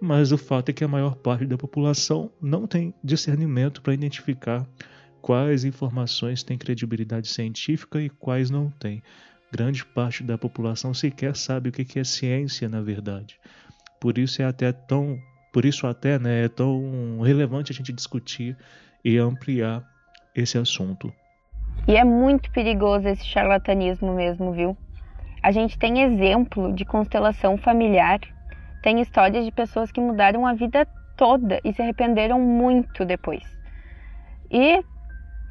mas 0.00 0.32
o 0.32 0.38
fato 0.38 0.70
é 0.70 0.72
que 0.72 0.84
a 0.84 0.88
maior 0.88 1.16
parte 1.16 1.44
da 1.44 1.58
população 1.58 2.30
não 2.40 2.66
tem 2.66 2.94
discernimento 3.02 3.82
para 3.82 3.92
identificar 3.92 4.66
quais 5.20 5.64
informações 5.64 6.42
têm 6.42 6.56
credibilidade 6.56 7.28
científica 7.28 8.00
e 8.00 8.08
quais 8.08 8.48
não 8.50 8.70
têm 8.70 9.02
grande 9.52 9.84
parte 9.84 10.22
da 10.22 10.38
população 10.38 10.94
sequer 10.94 11.36
sabe 11.36 11.68
o 11.68 11.72
que 11.72 11.98
é 11.98 12.04
ciência 12.04 12.68
na 12.68 12.80
verdade. 12.80 13.38
Por 14.00 14.16
isso 14.16 14.40
é 14.40 14.44
até 14.44 14.72
tão, 14.72 15.18
por 15.52 15.64
isso 15.64 15.86
até 15.86 16.18
né, 16.18 16.44
é 16.44 16.48
tão 16.48 17.20
relevante 17.20 17.72
a 17.72 17.74
gente 17.74 17.92
discutir 17.92 18.56
e 19.04 19.18
ampliar 19.18 19.84
esse 20.34 20.56
assunto. 20.56 21.12
E 21.88 21.96
é 21.96 22.04
muito 22.04 22.50
perigoso 22.52 23.08
esse 23.08 23.24
charlatanismo 23.24 24.14
mesmo, 24.14 24.52
viu? 24.52 24.76
A 25.42 25.52
gente 25.52 25.78
tem 25.78 26.02
exemplo 26.02 26.72
de 26.72 26.84
constelação 26.84 27.56
familiar, 27.56 28.20
tem 28.82 29.00
histórias 29.00 29.44
de 29.44 29.50
pessoas 29.50 29.90
que 29.90 30.00
mudaram 30.00 30.46
a 30.46 30.52
vida 30.52 30.86
toda 31.16 31.60
e 31.64 31.72
se 31.72 31.80
arrependeram 31.80 32.40
muito 32.40 33.04
depois. 33.04 33.42
E 34.50 34.84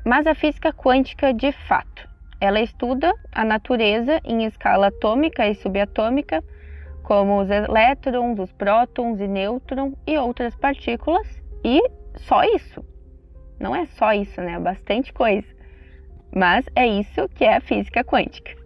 mas 0.06 0.26
a 0.26 0.34
física 0.34 0.72
quântica, 0.72 1.34
de 1.34 1.52
fato, 1.52 2.08
ela 2.40 2.62
estuda 2.62 3.14
a 3.32 3.44
natureza 3.44 4.20
em 4.24 4.46
escala 4.46 4.88
atômica 4.88 5.48
e 5.48 5.56
subatômica, 5.56 6.44
como 7.04 7.42
os 7.42 7.50
elétrons, 7.50 8.40
os 8.40 8.52
prótons 8.54 9.20
e 9.20 9.28
nêutrons 9.28 9.94
e 10.08 10.18
outras 10.18 10.56
partículas, 10.56 11.28
e 11.64 11.82
só 12.16 12.44
isso. 12.44 12.84
Não 13.60 13.76
é 13.76 13.86
só 13.88 14.14
isso, 14.14 14.40
né? 14.42 14.54
É 14.54 14.60
bastante 14.60 15.12
coisa. 15.12 15.48
Mas 16.34 16.66
é 16.76 16.88
isso 16.88 17.28
que 17.36 17.44
é 17.44 17.58
a 17.58 17.62
física 17.62 18.04
quântica. 18.04 18.59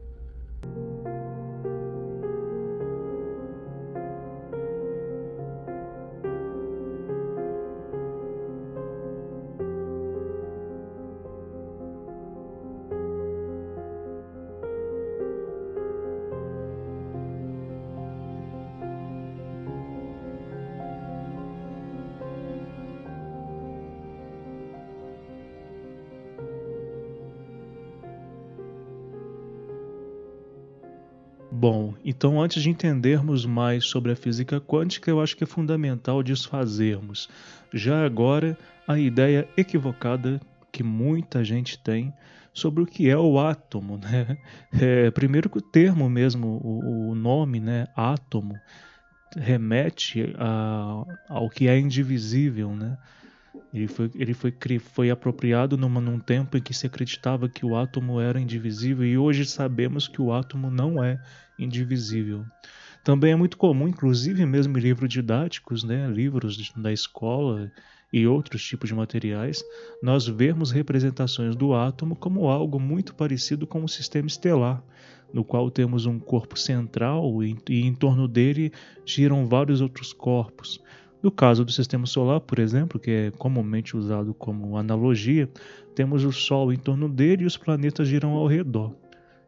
Bom, 31.64 31.94
então 32.04 32.42
antes 32.42 32.62
de 32.62 32.70
entendermos 32.70 33.46
mais 33.46 33.86
sobre 33.86 34.12
a 34.12 34.18
física 34.18 34.60
quântica, 34.60 35.10
eu 35.10 35.22
acho 35.22 35.38
que 35.38 35.46
é 35.46 35.48
fundamental 35.48 36.22
desfazermos 36.22 37.30
já 37.74 38.06
agora 38.06 38.58
a 38.86 39.00
ideia 39.00 39.48
equivocada 39.56 40.42
que 40.74 40.84
muita 40.84 41.42
gente 41.42 41.80
tem 41.80 42.14
sobre 42.54 42.84
o 42.84 42.86
que 42.86 43.10
é 43.10 43.18
o 43.18 43.40
átomo. 43.40 43.98
Né? 43.98 44.38
É, 44.74 45.10
primeiro 45.12 45.50
que 45.50 45.58
o 45.58 45.62
termo 45.62 46.10
mesmo, 46.10 46.60
o, 46.62 47.12
o 47.12 47.16
nome, 47.16 47.62
né, 47.62 47.88
átomo, 47.96 48.60
remete 49.34 50.36
a, 50.38 51.06
ao 51.30 51.50
que 51.50 51.70
é 51.70 51.80
indivisível. 51.80 52.76
Né? 52.76 52.98
Ele, 53.74 53.88
foi, 53.88 54.12
ele 54.16 54.34
foi, 54.34 54.54
foi 54.80 55.10
apropriado 55.10 55.78
numa, 55.78 56.02
num 56.02 56.20
tempo 56.20 56.58
em 56.58 56.62
que 56.62 56.74
se 56.74 56.86
acreditava 56.86 57.48
que 57.48 57.66
o 57.66 57.78
átomo 57.78 58.20
era 58.20 58.38
indivisível 58.38 59.06
e 59.06 59.18
hoje 59.18 59.46
sabemos 59.46 60.10
que 60.10 60.22
o 60.22 60.34
átomo 60.34 60.70
não 60.70 61.02
é 61.02 61.22
indivisível. 61.58 62.46
Também 63.04 63.34
é 63.34 63.36
muito 63.36 63.58
comum, 63.58 63.88
inclusive 63.88 64.46
mesmo 64.46 64.78
em 64.78 64.82
livros 64.82 65.10
didáticos, 65.10 65.84
né, 65.84 66.08
livros 66.08 66.72
da 66.76 66.92
escola 66.92 67.72
e 68.14 68.26
outros 68.26 68.64
tipos 68.64 68.88
de 68.90 68.96
materiais, 68.96 69.64
nós 70.02 70.28
vermos 70.28 70.72
representações 70.72 71.56
do 71.56 71.74
átomo 71.74 72.16
como 72.16 72.48
algo 72.48 72.80
muito 72.80 73.14
parecido 73.16 73.68
com 73.68 73.84
o 73.84 73.90
sistema 73.90 74.28
estelar, 74.28 74.84
no 75.34 75.44
qual 75.44 75.70
temos 75.72 76.06
um 76.06 76.20
corpo 76.20 76.58
central 76.58 77.44
e, 77.44 77.58
e 77.68 77.82
em 77.82 77.94
torno 77.94 78.28
dele 78.28 78.72
giram 79.06 79.48
vários 79.48 79.82
outros 79.82 80.14
corpos. 80.14 80.80
No 81.24 81.32
caso 81.32 81.66
do 81.66 81.72
sistema 81.72 82.06
solar, 82.06 82.42
por 82.42 82.60
exemplo, 82.60 83.00
que 83.00 83.10
é 83.10 83.32
comumente 83.32 83.98
usado 83.98 84.34
como 84.34 84.78
analogia, 84.78 85.50
temos 85.96 86.24
o 86.24 86.32
Sol 86.32 86.72
em 86.72 86.78
torno 86.78 87.10
dele 87.10 87.44
e 87.44 87.48
os 87.48 87.58
planetas 87.58 88.08
giram 88.08 88.32
ao 88.32 88.46
redor. 88.46 88.94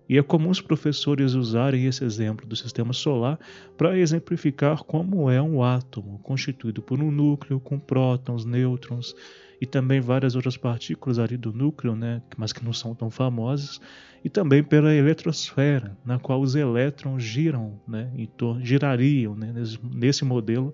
E 0.08 0.18
é 0.18 0.24
comum 0.24 0.50
os 0.50 0.62
professores 0.62 1.34
usarem 1.34 1.86
esse 1.86 2.04
exemplo 2.04 2.48
do 2.48 2.56
sistema 2.56 2.94
solar 2.94 3.40
para 3.76 3.98
exemplificar 3.98 4.84
como 4.84 5.30
é 5.30 5.42
um 5.42 5.64
átomo, 5.64 6.20
constituído 6.20 6.82
por 6.82 7.02
um 7.02 7.10
núcleo 7.10 7.60
com 7.60 7.80
prótons, 7.80 8.46
nêutrons 8.46 9.16
e 9.60 9.66
também 9.66 10.00
várias 10.00 10.36
outras 10.36 10.58
partículas 10.58 11.18
ali 11.18 11.38
do 11.38 11.52
núcleo, 11.52 11.96
né, 11.96 12.22
mas 12.38 12.52
que 12.54 12.64
não 12.64 12.74
são 12.74 12.94
tão 12.94 13.10
famosas, 13.10 13.80
e 14.24 14.30
também 14.30 14.64
pela 14.64 14.94
eletrosfera, 14.94 15.98
na 16.06 16.20
qual 16.20 16.42
os 16.42 16.56
elétrons 16.56 17.24
giram, 17.24 17.80
né, 17.88 18.12
torno, 18.38 18.64
girariam 18.64 19.36
né, 19.36 19.54
nesse 19.94 20.26
modelo 20.26 20.74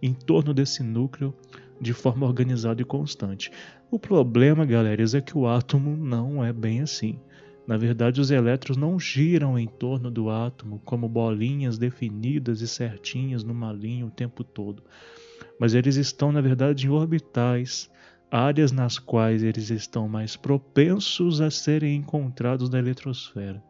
em 0.00 0.14
torno 0.14 0.54
desse 0.54 0.82
núcleo 0.82 1.34
de 1.80 1.92
forma 1.92 2.26
organizada 2.26 2.80
e 2.80 2.84
constante. 2.84 3.50
O 3.90 3.98
problema, 3.98 4.64
galera, 4.64 5.02
é 5.02 5.20
que 5.20 5.36
o 5.36 5.48
átomo 5.48 5.96
não 5.96 6.44
é 6.44 6.52
bem 6.52 6.80
assim. 6.80 7.18
Na 7.70 7.76
verdade, 7.76 8.20
os 8.20 8.32
elétrons 8.32 8.76
não 8.76 8.98
giram 8.98 9.56
em 9.56 9.68
torno 9.68 10.10
do 10.10 10.28
átomo 10.28 10.80
como 10.84 11.08
bolinhas 11.08 11.78
definidas 11.78 12.60
e 12.62 12.66
certinhas 12.66 13.44
numa 13.44 13.72
linha 13.72 14.04
o 14.04 14.10
tempo 14.10 14.42
todo, 14.42 14.82
mas 15.56 15.72
eles 15.72 15.94
estão, 15.94 16.32
na 16.32 16.40
verdade, 16.40 16.88
em 16.88 16.90
orbitais, 16.90 17.88
áreas 18.28 18.72
nas 18.72 18.98
quais 18.98 19.44
eles 19.44 19.70
estão 19.70 20.08
mais 20.08 20.34
propensos 20.34 21.40
a 21.40 21.48
serem 21.48 21.94
encontrados 21.94 22.68
na 22.68 22.80
eletrosfera. 22.80 23.62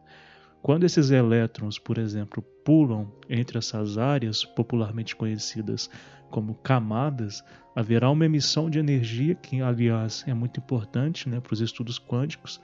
Quando 0.63 0.83
esses 0.83 1.11
elétrons, 1.11 1.77
por 1.77 1.99
exemplo, 1.99 2.41
pulam 2.65 3.07
entre 3.29 3.59
essas 3.59 3.99
áreas 3.99 4.43
popularmente 4.43 5.15
conhecidas 5.15 5.91
como 6.31 6.55
camadas, 6.55 7.43
haverá 7.75 8.09
uma 8.09 8.25
emissão 8.25 8.67
de 8.67 8.79
energia 8.79 9.35
que, 9.35 9.61
aliás, 9.61 10.23
é 10.25 10.33
muito 10.33 10.59
importante 10.59 11.29
né, 11.29 11.39
para 11.39 11.53
os 11.53 11.61
estudos 11.61 11.99
quânticos, 11.99 12.59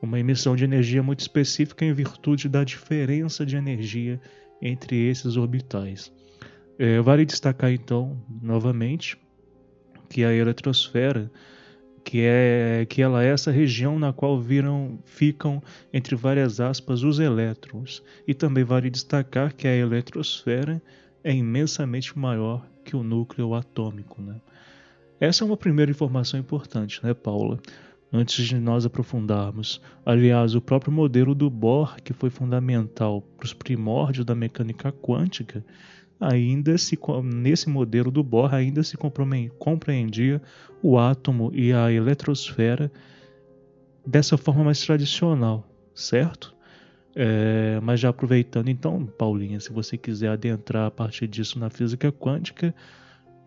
uma 0.00 0.18
emissão 0.18 0.54
de 0.54 0.64
energia 0.64 1.02
muito 1.02 1.20
específica 1.20 1.84
em 1.84 1.92
virtude 1.92 2.48
da 2.48 2.64
diferença 2.64 3.44
de 3.44 3.56
energia 3.56 4.20
entre 4.60 5.08
esses 5.08 5.36
orbitais. 5.36 6.12
É, 6.78 7.00
vale 7.00 7.24
destacar 7.24 7.72
então, 7.72 8.16
novamente, 8.40 9.18
que 10.08 10.24
a 10.24 10.32
eletrosfera, 10.32 11.30
que 12.04 12.20
é 12.22 12.86
que 12.88 13.02
ela 13.02 13.24
é 13.24 13.28
essa 13.28 13.50
região 13.50 13.98
na 13.98 14.12
qual 14.12 14.40
viram, 14.40 14.98
ficam 15.04 15.62
entre 15.92 16.14
várias 16.14 16.60
aspas 16.60 17.02
os 17.02 17.18
elétrons, 17.18 18.02
e 18.26 18.32
também 18.32 18.64
vale 18.64 18.88
destacar 18.88 19.54
que 19.54 19.66
a 19.66 19.74
eletrosfera 19.74 20.80
é 21.24 21.32
imensamente 21.34 22.16
maior 22.18 22.66
que 22.84 22.96
o 22.96 23.02
núcleo 23.02 23.54
atômico, 23.54 24.22
né? 24.22 24.40
Essa 25.20 25.42
é 25.42 25.46
uma 25.46 25.56
primeira 25.56 25.90
informação 25.90 26.38
importante, 26.38 27.04
né, 27.04 27.12
Paula? 27.12 27.58
Antes 28.12 28.46
de 28.46 28.58
nós 28.58 28.86
aprofundarmos. 28.86 29.80
Aliás, 30.04 30.54
o 30.54 30.60
próprio 30.60 30.92
modelo 30.92 31.34
do 31.34 31.50
Bohr, 31.50 31.96
que 32.02 32.12
foi 32.12 32.30
fundamental 32.30 33.22
para 33.36 33.44
os 33.44 33.52
primórdios 33.52 34.24
da 34.24 34.34
mecânica 34.34 34.90
quântica, 34.90 35.64
ainda 36.20 36.76
se 36.78 36.98
nesse 37.22 37.68
modelo 37.68 38.10
do 38.10 38.22
Bohr 38.22 38.54
ainda 38.54 38.82
se 38.82 38.96
compreendia 39.58 40.40
o 40.82 40.98
átomo 40.98 41.50
e 41.54 41.72
a 41.72 41.92
eletrosfera 41.92 42.90
dessa 44.06 44.36
forma 44.36 44.64
mais 44.64 44.80
tradicional, 44.80 45.68
certo? 45.94 46.56
É, 47.14 47.80
mas 47.82 48.00
já 48.00 48.10
aproveitando 48.10 48.68
então, 48.68 49.04
Paulinha, 49.04 49.58
se 49.60 49.72
você 49.72 49.96
quiser 49.96 50.30
adentrar 50.30 50.86
a 50.86 50.90
partir 50.90 51.26
disso 51.26 51.58
na 51.58 51.68
física 51.68 52.12
quântica, 52.12 52.74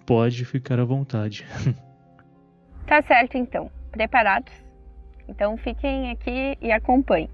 pode 0.06 0.43
ficar 0.45 0.80
à 0.80 0.86
vontade. 0.86 1.45
Tá 2.88 3.02
certo 3.04 3.38
então. 3.38 3.71
Preparados? 3.91 4.54
Então 5.27 5.58
fiquem 5.58 6.12
aqui 6.12 6.58
e 6.62 6.71
acompanhem. 6.71 7.30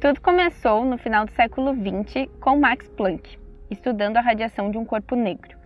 Tudo 0.00 0.20
começou 0.20 0.84
no 0.84 0.96
final 0.96 1.26
do 1.26 1.32
século 1.32 1.74
XX 1.74 2.26
com 2.40 2.58
Max 2.58 2.88
Planck, 2.88 3.38
estudando 3.70 4.16
a 4.16 4.22
radiação 4.22 4.70
de 4.70 4.78
um 4.78 4.84
corpo 4.84 5.14
negro. 5.14 5.56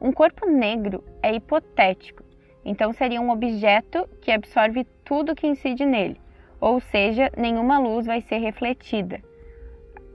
Um 0.00 0.12
corpo 0.12 0.48
negro 0.48 1.04
é 1.22 1.32
hipotético, 1.34 2.24
então 2.64 2.92
seria 2.92 3.20
um 3.20 3.30
objeto 3.30 4.08
que 4.20 4.32
absorve 4.32 4.84
tudo 5.04 5.34
que 5.34 5.46
incide 5.46 5.84
nele, 5.84 6.20
ou 6.60 6.80
seja, 6.80 7.30
nenhuma 7.36 7.78
luz 7.78 8.06
vai 8.06 8.20
ser 8.20 8.38
refletida. 8.38 9.20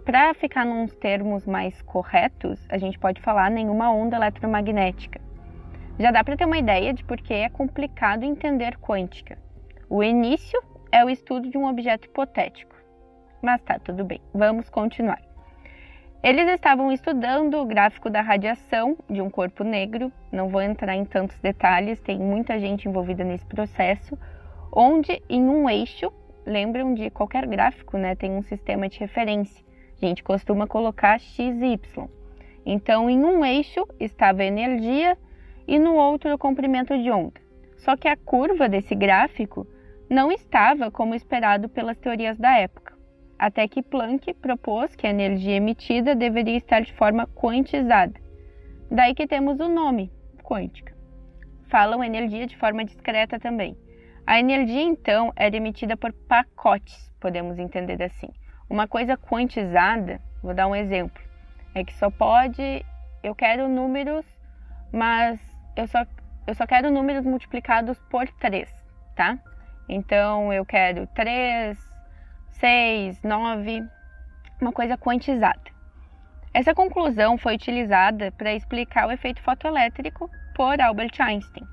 Para 0.06 0.34
ficar 0.34 0.66
nos 0.66 0.94
termos 0.96 1.46
mais 1.46 1.82
corretos, 1.84 2.66
a 2.70 2.78
gente 2.78 3.00
pode 3.00 3.22
falar 3.22 3.50
nenhuma 3.50 3.92
onda 3.92 4.18
eletromagnética. 4.18 5.22
Já 5.98 6.12
dá 6.12 6.24
para 6.24 6.36
ter 6.36 6.46
uma 6.46 6.58
ideia 6.58 6.94
de 6.94 7.04
por 7.04 7.18
que 7.18 7.34
é 7.34 7.48
complicado 7.50 8.24
entender 8.24 8.78
quântica. 8.78 9.38
O 9.96 10.02
início 10.02 10.60
é 10.92 11.06
o 11.06 11.10
estudo 11.12 11.52
de 11.52 11.56
um 11.56 11.68
objeto 11.68 12.08
hipotético. 12.08 12.76
Mas 13.44 13.62
tá, 13.62 13.78
tudo 13.78 14.04
bem, 14.04 14.20
vamos 14.34 14.68
continuar. 14.68 15.22
Eles 16.24 16.48
estavam 16.50 16.92
estudando 16.92 17.60
o 17.60 17.66
gráfico 17.68 18.10
da 18.10 18.20
radiação 18.20 18.98
de 19.08 19.22
um 19.22 19.30
corpo 19.30 19.64
negro, 19.64 20.12
não 20.32 20.50
vou 20.50 20.64
entrar 20.64 20.96
em 20.96 21.06
tantos 21.06 21.40
detalhes, 21.42 22.02
tem 22.02 22.18
muita 22.18 22.60
gente 22.60 22.90
envolvida 22.90 23.24
nesse 23.24 23.46
processo, 23.46 24.18
onde 24.76 25.22
em 25.30 25.44
um 25.44 25.70
eixo, 25.70 26.12
lembram 26.44 26.96
de 26.96 27.12
qualquer 27.12 27.46
gráfico, 27.46 27.96
né, 27.96 28.16
tem 28.16 28.32
um 28.32 28.42
sistema 28.42 28.90
de 28.90 29.00
referência. 29.00 29.64
A 30.02 30.04
gente 30.08 30.24
costuma 30.24 30.66
colocar 30.66 31.20
x 31.20 31.38
e 31.38 31.66
y. 31.66 32.10
Então, 32.66 33.08
em 33.08 33.24
um 33.24 33.46
eixo 33.46 33.88
estava 34.00 34.42
a 34.42 34.46
energia 34.46 35.16
e 35.68 35.78
no 35.78 35.94
outro 35.94 36.34
o 36.34 36.38
comprimento 36.40 36.98
de 36.98 37.12
onda. 37.12 37.40
Só 37.78 37.96
que 37.96 38.08
a 38.08 38.18
curva 38.18 38.68
desse 38.68 38.96
gráfico 38.96 39.68
não 40.14 40.32
estava 40.32 40.92
como 40.92 41.16
esperado 41.16 41.68
pelas 41.68 41.98
teorias 41.98 42.38
da 42.38 42.56
época, 42.58 42.96
até 43.38 43.68
que 43.68 43.82
Planck 43.82 44.32
propôs 44.36 44.96
que 44.96 45.08
a 45.08 45.10
energia 45.10 45.56
emitida 45.56 46.16
deveria 46.16 46.56
estar 46.56 46.82
de 46.82 46.94
forma 46.94 47.26
quantizada. 47.26 48.14
Daí 48.92 49.16
que 49.16 49.26
temos 49.26 49.60
o 49.60 49.68
nome, 49.68 50.12
quântica. 50.44 50.96
Falam 51.68 52.04
energia 52.04 52.46
de 52.46 52.56
forma 52.56 52.86
discreta 52.86 53.40
também. 53.40 53.76
A 54.26 54.40
energia, 54.40 54.84
então, 54.84 55.34
era 55.36 55.58
emitida 55.58 55.98
por 55.98 56.14
pacotes, 56.14 57.12
podemos 57.20 57.58
entender 57.58 58.02
assim. 58.04 58.30
Uma 58.70 58.88
coisa 58.88 59.18
quantizada, 59.18 60.22
vou 60.44 60.54
dar 60.54 60.68
um 60.68 60.76
exemplo, 60.76 61.22
é 61.74 61.84
que 61.84 61.94
só 61.96 62.12
pode. 62.12 62.86
Eu 63.24 63.34
quero 63.34 63.68
números, 63.68 64.26
mas 64.92 65.40
eu 65.76 65.88
só, 65.88 66.06
eu 66.46 66.54
só 66.54 66.68
quero 66.68 66.92
números 66.92 67.26
multiplicados 67.26 67.98
por 68.10 68.28
3, 68.28 68.70
tá? 69.16 69.40
Então 69.88 70.52
eu 70.54 70.66
quero 70.66 71.08
3, 71.08 71.78
6, 72.52 73.22
9, 73.24 73.84
uma 74.62 74.72
coisa 74.72 74.98
quantizada. 74.98 75.74
Essa 76.54 76.74
conclusão 76.74 77.38
foi 77.38 77.56
utilizada 77.56 78.32
para 78.32 78.54
explicar 78.54 79.08
o 79.08 79.12
efeito 79.12 79.42
fotoelétrico 79.42 80.30
por 80.56 80.80
Albert 80.80 81.20
Einstein. 81.20 81.66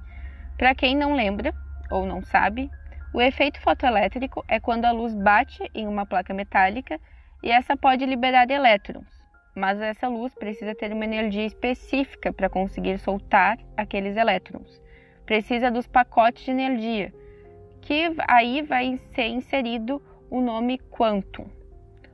Para 0.56 0.74
quem 0.74 0.96
não 0.96 1.14
lembra 1.14 1.52
ou 1.90 2.06
não 2.06 2.22
sabe, 2.22 2.70
o 3.12 3.20
efeito 3.20 3.60
fotoelétrico 3.60 4.44
é 4.48 4.58
quando 4.58 4.84
a 4.86 4.92
luz 4.92 5.14
bate 5.14 5.62
em 5.74 5.86
uma 5.86 6.06
placa 6.06 6.32
metálica 6.32 6.98
e 7.42 7.50
essa 7.50 7.76
pode 7.76 8.06
liberar 8.06 8.50
elétrons, 8.50 9.08
mas 9.54 9.80
essa 9.80 10.08
luz 10.08 10.34
precisa 10.34 10.74
ter 10.74 10.92
uma 10.92 11.04
energia 11.04 11.44
específica 11.44 12.32
para 12.32 12.48
conseguir 12.48 12.98
soltar 12.98 13.58
aqueles 13.76 14.16
elétrons. 14.16 14.80
Precisa 15.26 15.70
dos 15.70 15.86
pacotes 15.86 16.44
de 16.44 16.50
energia, 16.52 17.12
que 17.80 18.14
aí 18.28 18.62
vai 18.62 18.98
ser 19.14 19.26
inserido 19.28 20.02
o 20.30 20.40
nome 20.40 20.78
quantum. 20.78 21.46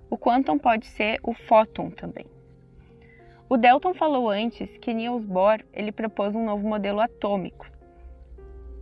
O 0.09 0.17
quantum 0.17 0.59
pode 0.59 0.87
ser 0.87 1.19
o 1.23 1.35
fóton 1.35 1.91
também. 1.91 2.27
O 3.49 3.57
Dalton 3.57 3.95
falou 3.95 4.31
antes 4.31 4.77
que 4.79 4.95
Niels 4.95 5.25
Bohr 5.25 5.61
ele 5.73 5.93
propôs 5.93 6.35
um 6.35 6.45
novo 6.45 6.67
modelo 6.67 7.01
atômico. 7.01 7.67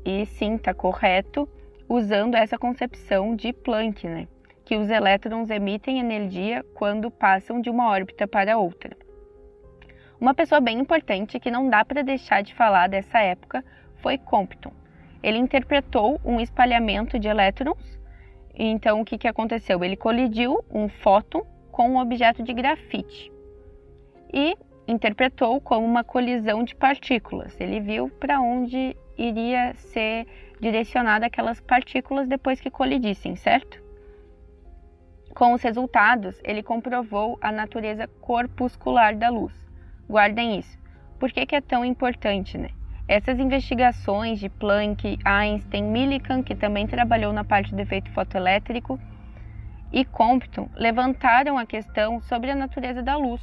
E 0.04 0.26
sim, 0.26 0.54
está 0.54 0.72
correto, 0.72 1.48
usando 1.88 2.34
essa 2.34 2.58
concepção 2.58 3.34
de 3.34 3.52
Planck, 3.52 4.06
né? 4.06 4.28
que 4.64 4.76
os 4.76 4.88
elétrons 4.88 5.50
emitem 5.50 6.00
energia 6.00 6.64
quando 6.74 7.10
passam 7.10 7.60
de 7.60 7.68
uma 7.68 7.88
órbita 7.88 8.26
para 8.26 8.56
outra. 8.56 8.96
Uma 10.18 10.32
pessoa 10.32 10.60
bem 10.60 10.78
importante 10.78 11.38
que 11.38 11.50
não 11.50 11.68
dá 11.68 11.84
para 11.84 12.02
deixar 12.02 12.42
de 12.42 12.54
falar 12.54 12.88
dessa 12.88 13.18
época 13.18 13.62
foi 13.96 14.16
Compton. 14.16 14.72
Ele 15.24 15.38
interpretou 15.38 16.20
um 16.22 16.38
espalhamento 16.38 17.18
de 17.18 17.28
elétrons. 17.28 17.98
Então, 18.54 19.00
o 19.00 19.04
que, 19.06 19.16
que 19.16 19.26
aconteceu? 19.26 19.82
Ele 19.82 19.96
colidiu 19.96 20.62
um 20.70 20.86
fóton 20.86 21.46
com 21.72 21.88
um 21.88 21.98
objeto 21.98 22.42
de 22.42 22.52
grafite 22.52 23.32
e 24.30 24.54
interpretou 24.86 25.62
como 25.62 25.86
uma 25.86 26.04
colisão 26.04 26.62
de 26.62 26.74
partículas. 26.76 27.58
Ele 27.58 27.80
viu 27.80 28.10
para 28.10 28.38
onde 28.38 28.94
iria 29.16 29.72
ser 29.74 30.26
direcionada 30.60 31.24
aquelas 31.24 31.58
partículas 31.58 32.28
depois 32.28 32.60
que 32.60 32.70
colidissem, 32.70 33.34
certo? 33.34 33.82
Com 35.34 35.54
os 35.54 35.62
resultados, 35.62 36.38
ele 36.44 36.62
comprovou 36.62 37.38
a 37.40 37.50
natureza 37.50 38.06
corpuscular 38.20 39.16
da 39.16 39.30
luz. 39.30 39.54
Guardem 40.06 40.58
isso. 40.58 40.78
Por 41.18 41.32
que, 41.32 41.46
que 41.46 41.56
é 41.56 41.62
tão 41.62 41.82
importante, 41.82 42.58
né? 42.58 42.68
Essas 43.06 43.38
investigações 43.38 44.40
de 44.40 44.48
Planck, 44.48 45.18
Einstein, 45.24 45.84
Millikan, 45.84 46.42
que 46.42 46.54
também 46.54 46.86
trabalhou 46.86 47.32
na 47.32 47.44
parte 47.44 47.74
do 47.74 47.80
efeito 47.80 48.10
fotoelétrico, 48.10 48.98
e 49.92 50.04
Compton 50.04 50.68
levantaram 50.74 51.56
a 51.58 51.66
questão 51.66 52.20
sobre 52.22 52.50
a 52.50 52.54
natureza 52.56 53.02
da 53.02 53.16
luz. 53.16 53.40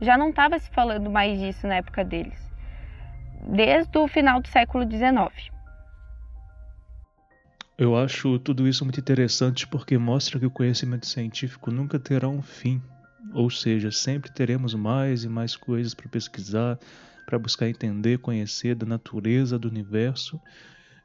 Já 0.00 0.18
não 0.18 0.30
estava 0.30 0.58
se 0.58 0.68
falando 0.70 1.08
mais 1.08 1.38
disso 1.38 1.66
na 1.66 1.76
época 1.76 2.04
deles, 2.04 2.52
desde 3.48 3.96
o 3.96 4.06
final 4.08 4.40
do 4.42 4.48
século 4.48 4.84
XIX. 4.84 5.50
Eu 7.78 7.96
acho 7.96 8.38
tudo 8.38 8.66
isso 8.66 8.84
muito 8.84 8.98
interessante 9.00 9.66
porque 9.66 9.96
mostra 9.96 10.38
que 10.38 10.46
o 10.46 10.50
conhecimento 10.50 11.06
científico 11.06 11.70
nunca 11.70 11.98
terá 11.98 12.28
um 12.28 12.42
fim. 12.42 12.82
Ou 13.32 13.50
seja, 13.50 13.90
sempre 13.90 14.30
teremos 14.30 14.74
mais 14.74 15.24
e 15.24 15.28
mais 15.28 15.56
coisas 15.56 15.92
para 15.92 16.08
pesquisar, 16.08 16.78
para 17.26 17.38
buscar 17.38 17.68
entender, 17.68 18.18
conhecer 18.18 18.76
da 18.76 18.86
natureza 18.86 19.58
do 19.58 19.68
universo. 19.68 20.40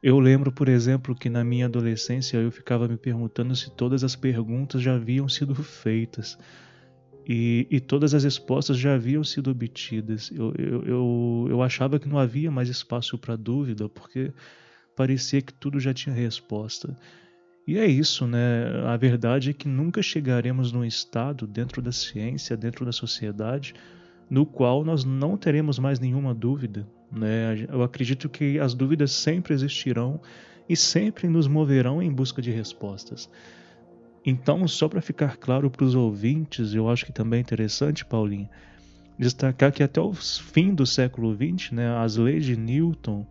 Eu 0.02 0.20
lembro, 0.20 0.52
por 0.52 0.70
exemplo, 0.70 1.16
que 1.16 1.30
na 1.30 1.44
minha 1.44 1.66
adolescência 1.66 2.38
eu 2.38 2.52
ficava 2.52 2.88
me 2.88 2.98
perguntando 2.98 3.56
se 3.56 3.76
todas 3.76 4.04
as 4.04 4.16
perguntas 4.16 4.82
já 4.82 4.96
haviam 4.96 5.28
sido 5.28 5.56
feitas 5.56 6.38
e, 7.28 7.68
e 7.70 7.80
todas 7.80 8.14
as 8.14 8.24
respostas 8.24 8.78
já 8.78 8.96
haviam 8.96 9.24
sido 9.24 9.52
obtidas. 9.52 10.32
Eu, 10.32 10.54
eu, 10.58 10.84
eu, 10.84 11.48
eu 11.50 11.62
achava 11.62 12.00
que 12.00 12.08
não 12.08 12.18
havia 12.18 12.50
mais 12.50 12.70
espaço 12.70 13.18
para 13.18 13.36
dúvida, 13.36 13.90
porque 13.90 14.32
parecia 14.96 15.42
que 15.42 15.54
tudo 15.54 15.80
já 15.80 15.94
tinha 15.94 16.16
resposta. 16.16 16.96
E 17.68 17.78
é 17.78 17.86
isso, 17.86 18.26
né? 18.26 18.84
A 18.88 18.98
verdade 18.98 19.52
é 19.52 19.54
que 19.54 19.68
nunca 19.68 20.02
chegaremos 20.02 20.72
num 20.72 20.84
estado 20.84 21.46
dentro 21.46 21.82
da 21.82 21.92
ciência, 21.92 22.58
dentro 22.58 22.84
da 22.84 22.92
sociedade, 22.92 23.76
no 24.32 24.46
qual 24.46 24.84
nós 24.86 25.04
não 25.04 25.36
teremos 25.36 25.78
mais 25.78 26.00
nenhuma 26.00 26.34
dúvida. 26.34 26.88
Né? 27.12 27.68
Eu 27.70 27.84
acredito 27.84 28.30
que 28.30 28.58
as 28.58 28.74
dúvidas 28.74 29.12
sempre 29.12 29.54
existirão 29.54 30.20
e 30.70 30.76
sempre 30.76 31.28
nos 31.28 31.48
moverão 31.48 32.02
em 32.02 32.10
busca 32.10 32.42
de 32.42 32.50
respostas. 32.50 33.30
Então, 34.26 34.66
só 34.68 34.88
para 34.88 35.02
ficar 35.02 35.36
claro 35.36 35.70
para 35.70 35.84
os 35.84 35.94
ouvintes, 35.94 36.74
eu 36.74 36.90
acho 36.90 37.06
que 37.06 37.12
também 37.12 37.40
é 37.40 37.42
interessante, 37.42 38.06
Paulinho, 38.06 38.48
destacar 39.20 39.72
que 39.74 39.84
até 39.84 40.00
o 40.00 40.14
fim 40.14 40.74
do 40.74 40.86
século 40.86 41.36
XX, 41.36 41.72
né, 41.72 41.98
as 41.98 42.16
leis 42.16 42.46
de 42.46 42.56
Newton 42.56 43.28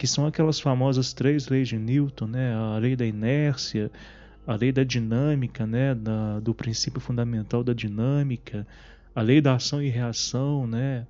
que 0.00 0.06
são 0.06 0.24
aquelas 0.24 0.58
famosas 0.58 1.12
três 1.12 1.48
leis 1.48 1.68
de 1.68 1.76
Newton, 1.76 2.26
né? 2.26 2.54
A 2.54 2.78
lei 2.78 2.96
da 2.96 3.04
inércia, 3.04 3.90
a 4.46 4.54
lei 4.54 4.72
da 4.72 4.82
dinâmica, 4.82 5.66
né? 5.66 5.94
Da, 5.94 6.40
do 6.40 6.54
princípio 6.54 6.98
fundamental 6.98 7.62
da 7.62 7.74
dinâmica, 7.74 8.66
a 9.14 9.22
lei 9.22 9.40
da 9.40 9.54
ação 9.54 9.82
e 9.82 9.88
reação, 9.88 10.66
né? 10.66 11.06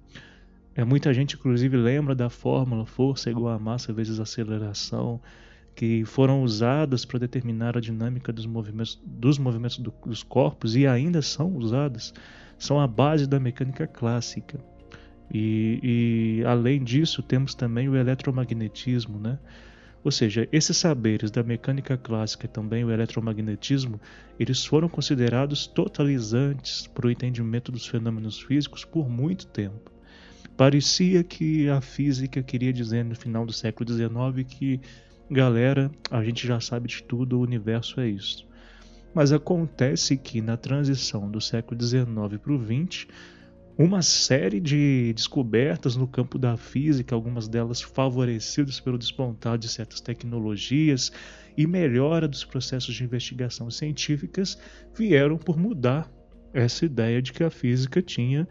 É, 0.74 0.84
muita 0.84 1.12
gente, 1.12 1.34
inclusive, 1.34 1.76
lembra 1.76 2.14
da 2.14 2.30
fórmula 2.30 2.86
força 2.86 3.30
igual 3.30 3.54
a 3.54 3.58
massa 3.58 3.92
vezes 3.92 4.20
aceleração, 4.20 5.20
que 5.74 6.04
foram 6.04 6.42
usadas 6.42 7.04
para 7.04 7.18
determinar 7.18 7.76
a 7.76 7.80
dinâmica 7.80 8.32
dos 8.32 8.46
movimentos, 8.46 9.00
dos, 9.04 9.38
movimentos 9.38 9.78
do, 9.78 9.92
dos 10.04 10.22
corpos 10.22 10.76
e 10.76 10.86
ainda 10.86 11.22
são 11.22 11.56
usadas, 11.56 12.14
são 12.58 12.80
a 12.80 12.86
base 12.86 13.26
da 13.26 13.40
mecânica 13.40 13.86
clássica. 13.86 14.60
E, 15.32 16.40
e, 16.40 16.44
além 16.44 16.82
disso, 16.82 17.22
temos 17.22 17.54
também 17.54 17.88
o 17.88 17.96
eletromagnetismo, 17.96 19.18
né? 19.18 19.38
Ou 20.02 20.10
seja, 20.10 20.48
esses 20.50 20.76
saberes 20.76 21.30
da 21.30 21.42
mecânica 21.42 21.96
clássica 21.96 22.46
e 22.46 22.48
também 22.48 22.84
o 22.84 22.90
eletromagnetismo, 22.90 24.00
eles 24.38 24.64
foram 24.64 24.88
considerados 24.88 25.66
totalizantes 25.66 26.86
para 26.86 27.06
o 27.06 27.10
entendimento 27.10 27.70
dos 27.70 27.86
fenômenos 27.86 28.40
físicos 28.40 28.84
por 28.84 29.10
muito 29.10 29.46
tempo. 29.46 29.90
Parecia 30.56 31.22
que 31.22 31.68
a 31.68 31.80
física 31.80 32.42
queria 32.42 32.72
dizer 32.72 33.04
no 33.04 33.14
final 33.14 33.44
do 33.44 33.52
século 33.52 33.90
XIX 33.90 34.46
que, 34.46 34.80
galera, 35.30 35.90
a 36.10 36.22
gente 36.24 36.46
já 36.46 36.60
sabe 36.60 36.88
de 36.88 37.02
tudo, 37.02 37.38
o 37.38 37.42
universo 37.42 38.00
é 38.00 38.08
isso. 38.08 38.46
Mas 39.14 39.32
acontece 39.32 40.16
que 40.16 40.40
na 40.40 40.56
transição 40.56 41.30
do 41.30 41.40
século 41.40 41.80
XIX 41.82 42.06
para 42.42 42.52
o 42.52 42.58
XX, 42.58 43.06
uma 43.82 44.02
série 44.02 44.60
de 44.60 45.10
descobertas 45.14 45.96
no 45.96 46.06
campo 46.06 46.38
da 46.38 46.54
física, 46.54 47.14
algumas 47.14 47.48
delas 47.48 47.80
favorecidas 47.80 48.78
pelo 48.78 48.98
despontar 48.98 49.56
de 49.56 49.70
certas 49.70 50.02
tecnologias 50.02 51.10
e 51.56 51.66
melhora 51.66 52.28
dos 52.28 52.44
processos 52.44 52.94
de 52.94 53.02
investigação 53.02 53.70
científicas, 53.70 54.58
vieram 54.94 55.38
por 55.38 55.58
mudar 55.58 56.12
essa 56.52 56.84
ideia 56.84 57.22
de 57.22 57.32
que 57.32 57.42
a 57.42 57.48
física 57.48 58.02
tinha 58.02 58.46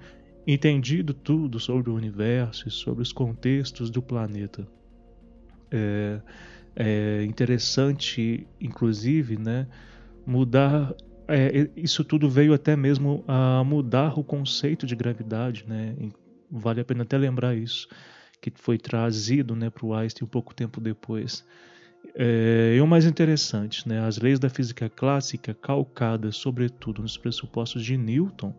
entendido 0.47 1.13
tudo 1.13 1.59
sobre 1.59 1.91
o 1.91 1.95
universo 1.95 2.67
e 2.67 2.71
sobre 2.71 3.03
os 3.03 3.13
contextos 3.13 3.91
do 3.91 4.01
planeta. 4.01 4.67
É, 5.69 6.21
é 6.75 7.23
interessante, 7.23 8.47
inclusive, 8.59 9.37
né, 9.37 9.67
mudar 10.25 10.91
é, 11.29 11.69
isso 11.75 12.03
tudo 12.03 12.29
veio 12.29 12.53
até 12.53 12.75
mesmo 12.75 13.23
a 13.27 13.63
mudar 13.63 14.17
o 14.17 14.23
conceito 14.23 14.85
de 14.85 14.95
gravidade, 14.95 15.65
né? 15.67 15.95
Vale 16.49 16.81
a 16.81 16.85
pena 16.85 17.03
até 17.03 17.17
lembrar 17.17 17.55
isso, 17.55 17.87
que 18.41 18.51
foi 18.55 18.77
trazido 18.77 19.55
né, 19.55 19.69
para 19.69 19.85
o 19.85 19.93
Einstein 19.93 20.25
um 20.25 20.29
pouco 20.29 20.53
tempo 20.53 20.81
depois. 20.81 21.45
É, 22.15 22.73
e 22.75 22.81
o 22.81 22.87
mais 22.87 23.05
interessante, 23.05 23.87
né, 23.87 23.99
as 23.99 24.17
leis 24.17 24.39
da 24.39 24.49
física 24.49 24.89
clássica, 24.89 25.53
calcadas 25.53 26.37
sobretudo 26.37 27.01
nos 27.01 27.17
pressupostos 27.17 27.83
de 27.83 27.97
Newton, 27.97 28.53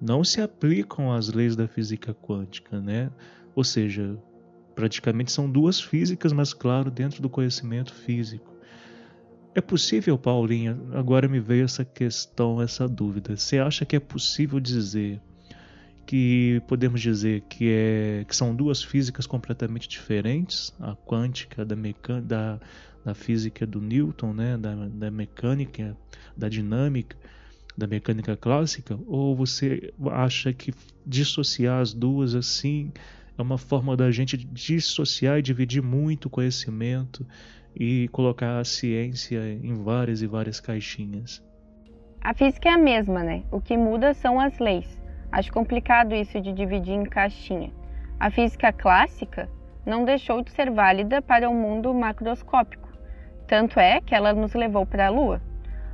não 0.00 0.22
se 0.22 0.40
aplicam 0.40 1.12
às 1.12 1.32
leis 1.32 1.56
da 1.56 1.66
física 1.66 2.12
quântica, 2.12 2.80
né? 2.80 3.10
Ou 3.54 3.64
seja, 3.64 4.18
praticamente 4.74 5.32
são 5.32 5.50
duas 5.50 5.80
físicas, 5.80 6.32
mas 6.32 6.52
claro, 6.52 6.90
dentro 6.90 7.22
do 7.22 7.30
conhecimento 7.30 7.94
físico. 7.94 8.55
É 9.56 9.60
possível, 9.62 10.18
Paulinha, 10.18 10.78
agora 10.92 11.26
me 11.26 11.40
veio 11.40 11.64
essa 11.64 11.82
questão, 11.82 12.60
essa 12.60 12.86
dúvida. 12.86 13.34
Você 13.38 13.58
acha 13.58 13.86
que 13.86 13.96
é 13.96 13.98
possível 13.98 14.60
dizer 14.60 15.18
que 16.06 16.60
podemos 16.68 17.00
dizer 17.00 17.40
que, 17.48 17.70
é, 17.70 18.24
que 18.28 18.36
são 18.36 18.54
duas 18.54 18.82
físicas 18.82 19.26
completamente 19.26 19.88
diferentes, 19.88 20.74
a 20.78 20.94
quântica 20.94 21.64
da, 21.64 21.74
da, 22.20 22.60
da 23.02 23.14
física 23.14 23.66
do 23.66 23.80
Newton, 23.80 24.34
né, 24.34 24.58
da, 24.58 24.74
da 24.74 25.10
mecânica, 25.10 25.96
da 26.36 26.50
dinâmica, 26.50 27.16
da 27.74 27.86
mecânica 27.86 28.36
clássica, 28.36 29.00
ou 29.06 29.34
você 29.34 29.90
acha 30.10 30.52
que 30.52 30.74
dissociar 31.06 31.80
as 31.80 31.94
duas 31.94 32.34
assim 32.34 32.92
é 33.38 33.40
uma 33.40 33.56
forma 33.56 33.96
da 33.96 34.10
gente 34.10 34.36
dissociar 34.36 35.38
e 35.38 35.42
dividir 35.42 35.82
muito 35.82 36.28
conhecimento 36.28 37.26
e 37.78 38.08
colocar 38.08 38.58
a 38.58 38.64
ciência 38.64 39.38
em 39.62 39.74
várias 39.74 40.22
e 40.22 40.26
várias 40.26 40.58
caixinhas. 40.58 41.44
A 42.22 42.32
física 42.32 42.70
é 42.70 42.72
a 42.72 42.78
mesma, 42.78 43.22
né? 43.22 43.44
O 43.52 43.60
que 43.60 43.76
muda 43.76 44.14
são 44.14 44.40
as 44.40 44.58
leis. 44.58 45.00
Acho 45.30 45.52
complicado 45.52 46.14
isso 46.14 46.40
de 46.40 46.52
dividir 46.52 46.94
em 46.94 47.04
caixinha. 47.04 47.70
A 48.18 48.30
física 48.30 48.72
clássica 48.72 49.48
não 49.84 50.04
deixou 50.04 50.42
de 50.42 50.50
ser 50.50 50.70
válida 50.70 51.20
para 51.20 51.48
o 51.48 51.54
mundo 51.54 51.92
macroscópico. 51.92 52.88
Tanto 53.46 53.78
é 53.78 54.00
que 54.00 54.14
ela 54.14 54.32
nos 54.32 54.54
levou 54.54 54.86
para 54.86 55.06
a 55.06 55.10
Lua. 55.10 55.40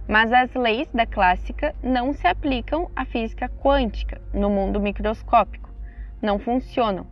Mas 0.08 0.32
as 0.32 0.54
leis 0.54 0.88
da 0.92 1.04
clássica 1.04 1.74
não 1.82 2.12
se 2.12 2.26
aplicam 2.26 2.90
à 2.94 3.04
física 3.04 3.48
quântica 3.48 4.20
no 4.32 4.48
mundo 4.48 4.80
microscópico. 4.80 5.68
Não 6.22 6.38
funcionam. 6.38 7.06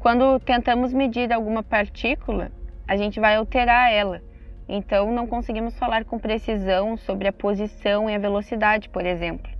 Quando 0.00 0.40
tentamos 0.40 0.92
medir 0.92 1.32
alguma 1.32 1.62
partícula, 1.62 2.50
a 2.86 2.96
gente 2.96 3.20
vai 3.20 3.36
alterar 3.36 3.92
ela. 3.92 4.22
Então, 4.68 5.12
não 5.12 5.26
conseguimos 5.26 5.78
falar 5.78 6.04
com 6.04 6.18
precisão 6.18 6.96
sobre 6.96 7.28
a 7.28 7.32
posição 7.32 8.10
e 8.10 8.14
a 8.14 8.18
velocidade, 8.18 8.88
por 8.88 9.06
exemplo. 9.06 9.50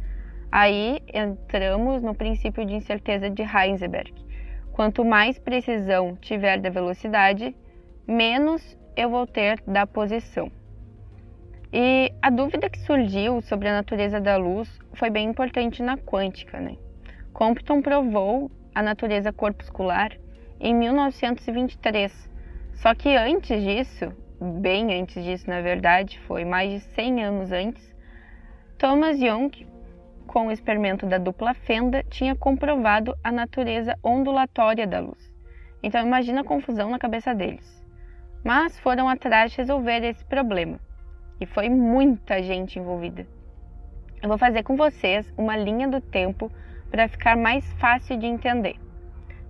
Aí 0.50 1.00
entramos 1.12 2.02
no 2.02 2.14
princípio 2.14 2.64
de 2.64 2.74
incerteza 2.74 3.28
de 3.28 3.42
Heisenberg. 3.42 4.12
Quanto 4.72 5.04
mais 5.04 5.38
precisão 5.38 6.16
tiver 6.16 6.60
da 6.60 6.70
velocidade, 6.70 7.54
menos 8.06 8.76
eu 8.96 9.10
vou 9.10 9.26
ter 9.26 9.60
da 9.66 9.86
posição. 9.86 10.50
E 11.72 12.12
a 12.22 12.30
dúvida 12.30 12.70
que 12.70 12.78
surgiu 12.78 13.40
sobre 13.42 13.68
a 13.68 13.72
natureza 13.72 14.20
da 14.20 14.36
luz 14.36 14.78
foi 14.94 15.10
bem 15.10 15.28
importante 15.28 15.82
na 15.82 15.96
quântica. 15.96 16.58
Né? 16.58 16.76
Compton 17.32 17.82
provou 17.82 18.50
a 18.74 18.82
natureza 18.82 19.32
corpuscular 19.32 20.12
em 20.60 20.74
1923. 20.74 22.30
Só 22.76 22.94
que 22.94 23.16
antes 23.16 23.62
disso, 23.62 24.12
bem 24.60 25.00
antes 25.00 25.24
disso 25.24 25.48
na 25.48 25.60
verdade, 25.60 26.20
foi 26.20 26.44
mais 26.44 26.70
de 26.70 26.80
100 26.80 27.24
anos 27.24 27.50
antes, 27.50 27.94
Thomas 28.78 29.18
Young, 29.18 29.50
com 30.26 30.48
o 30.48 30.52
experimento 30.52 31.06
da 31.06 31.16
dupla 31.16 31.54
fenda, 31.54 32.04
tinha 32.10 32.36
comprovado 32.36 33.16
a 33.24 33.32
natureza 33.32 33.98
ondulatória 34.04 34.86
da 34.86 35.00
luz. 35.00 35.32
Então 35.82 36.04
imagina 36.04 36.42
a 36.42 36.44
confusão 36.44 36.90
na 36.90 36.98
cabeça 36.98 37.34
deles. 37.34 37.82
Mas 38.44 38.78
foram 38.78 39.08
atrás 39.08 39.52
de 39.52 39.56
resolver 39.56 40.04
esse 40.04 40.24
problema. 40.26 40.78
E 41.40 41.46
foi 41.46 41.70
muita 41.70 42.42
gente 42.42 42.78
envolvida. 42.78 43.26
Eu 44.22 44.28
vou 44.28 44.36
fazer 44.36 44.62
com 44.62 44.76
vocês 44.76 45.32
uma 45.36 45.56
linha 45.56 45.88
do 45.88 46.00
tempo 46.00 46.52
para 46.90 47.08
ficar 47.08 47.36
mais 47.36 47.64
fácil 47.74 48.18
de 48.18 48.26
entender. 48.26 48.76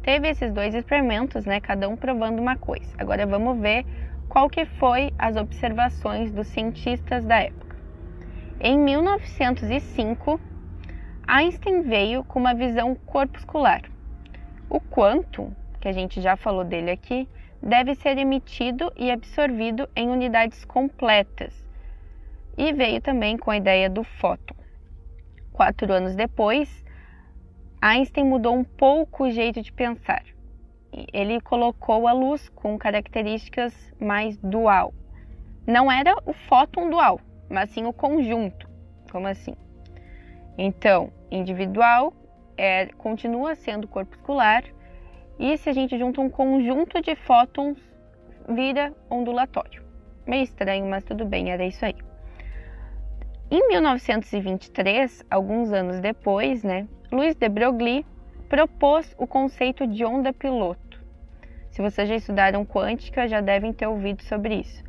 Teve 0.07 0.29
esses 0.29 0.53
dois 0.53 0.73
experimentos, 0.73 1.45
né, 1.45 1.61
cada 1.61 1.89
um 1.89 1.97
provando 1.97 2.39
uma 2.39 2.57
coisa. 2.57 2.87
Agora 2.97 3.27
vamos 3.27 3.59
ver 3.59 3.85
qual 4.29 4.49
que 4.49 4.65
foi 4.65 5.13
as 5.19 5.35
observações 5.35 6.31
dos 6.31 6.47
cientistas 6.47 7.25
da 7.25 7.41
época. 7.41 7.75
Em 8.61 8.79
1905, 8.79 10.41
Einstein 11.27 11.83
veio 11.83 12.23
com 12.23 12.39
uma 12.39 12.55
visão 12.55 12.95
corpuscular. 12.95 13.83
O 14.71 14.81
quantum, 14.81 15.51
que 15.81 15.89
a 15.89 15.93
gente 15.93 16.21
já 16.21 16.37
falou 16.37 16.63
dele 16.63 16.93
aqui, 16.93 17.29
deve 17.61 17.97
ser 17.97 18.17
emitido 18.17 18.93
e 18.97 19.11
absorvido 19.11 19.89
em 19.97 20.09
unidades 20.09 20.65
completas. 20.65 21.67
E 22.57 22.73
veio 22.73 23.01
também 23.01 23.37
com 23.37 23.51
a 23.51 23.57
ideia 23.57 23.91
do 23.91 24.05
fóton. 24.05 24.55
Quatro 25.53 25.93
anos 25.93 26.15
depois, 26.15 26.86
Einstein 27.81 28.25
mudou 28.25 28.55
um 28.55 28.65
pouco 28.65 29.25
o 29.25 29.31
jeito 29.31 29.61
de 29.63 29.73
pensar. 29.73 30.23
Ele 31.13 31.41
colocou 31.41 32.09
a 32.09 32.13
luz 32.13 32.49
com 32.49 32.79
características 32.79 33.75
mais 34.01 34.37
dual. 34.39 34.95
Não 35.67 35.91
era 35.91 36.17
o 36.25 36.33
fóton 36.33 36.89
dual, 36.89 37.21
mas 37.51 37.71
sim 37.71 37.85
o 37.87 37.93
conjunto. 37.93 38.69
Como 39.11 39.27
assim? 39.27 39.55
Então, 40.57 41.13
individual 41.31 42.15
é, 42.57 42.87
continua 42.99 43.55
sendo 43.55 43.87
corpuscular 43.87 44.65
e 45.39 45.57
se 45.59 45.69
a 45.69 45.73
gente 45.73 45.99
junta 45.99 46.21
um 46.21 46.31
conjunto 46.31 47.01
de 47.03 47.15
fótons, 47.15 47.79
vira 48.49 48.95
ondulatório. 49.11 49.85
Meio 50.27 50.45
estranho, 50.45 50.87
mas 50.87 51.05
tudo 51.05 51.27
bem, 51.27 51.51
era 51.51 51.65
isso 51.65 51.85
aí. 51.85 51.97
Em 53.51 53.69
1923, 53.69 55.25
alguns 55.31 55.73
anos 55.73 56.01
depois, 56.01 56.65
né, 56.65 56.89
Luiz 57.17 57.35
de 57.35 57.49
Broglie 57.49 58.05
propôs 58.47 59.17
o 59.17 59.27
conceito 59.27 59.87
de 59.87 60.05
onda 60.05 60.35
piloto. 60.35 61.03
Se 61.71 61.81
vocês 61.81 62.07
já 62.07 62.15
estudaram 62.15 62.63
quântica, 62.67 63.27
já 63.27 63.41
devem 63.41 63.73
ter 63.73 63.87
ouvido 63.87 64.23
sobre 64.23 64.57
isso. 64.57 64.85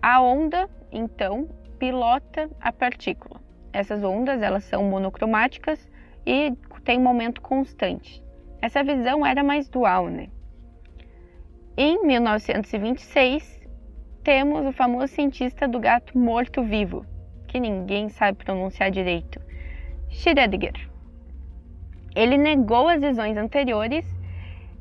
A 0.00 0.22
onda, 0.22 0.66
então, 0.90 1.46
pilota 1.78 2.48
a 2.58 2.72
partícula. 2.72 3.38
Essas 3.70 4.02
ondas, 4.02 4.40
elas 4.40 4.64
são 4.64 4.82
monocromáticas 4.84 5.90
e 6.24 6.54
têm 6.84 6.98
momento 6.98 7.42
constante. 7.42 8.24
Essa 8.62 8.82
visão 8.82 9.24
era 9.26 9.44
mais 9.44 9.68
dual, 9.68 10.08
né? 10.08 10.28
Em 11.76 12.02
1926, 12.02 13.60
temos 14.24 14.64
o 14.64 14.72
famoso 14.72 15.08
cientista 15.08 15.68
do 15.68 15.78
gato 15.78 16.16
morto-vivo, 16.16 17.04
que 17.46 17.60
ninguém 17.60 18.08
sabe 18.08 18.42
pronunciar 18.42 18.90
direito, 18.90 19.38
Schrödinger. 20.08 20.91
Ele 22.14 22.36
negou 22.36 22.88
as 22.88 23.00
visões 23.00 23.36
anteriores 23.36 24.04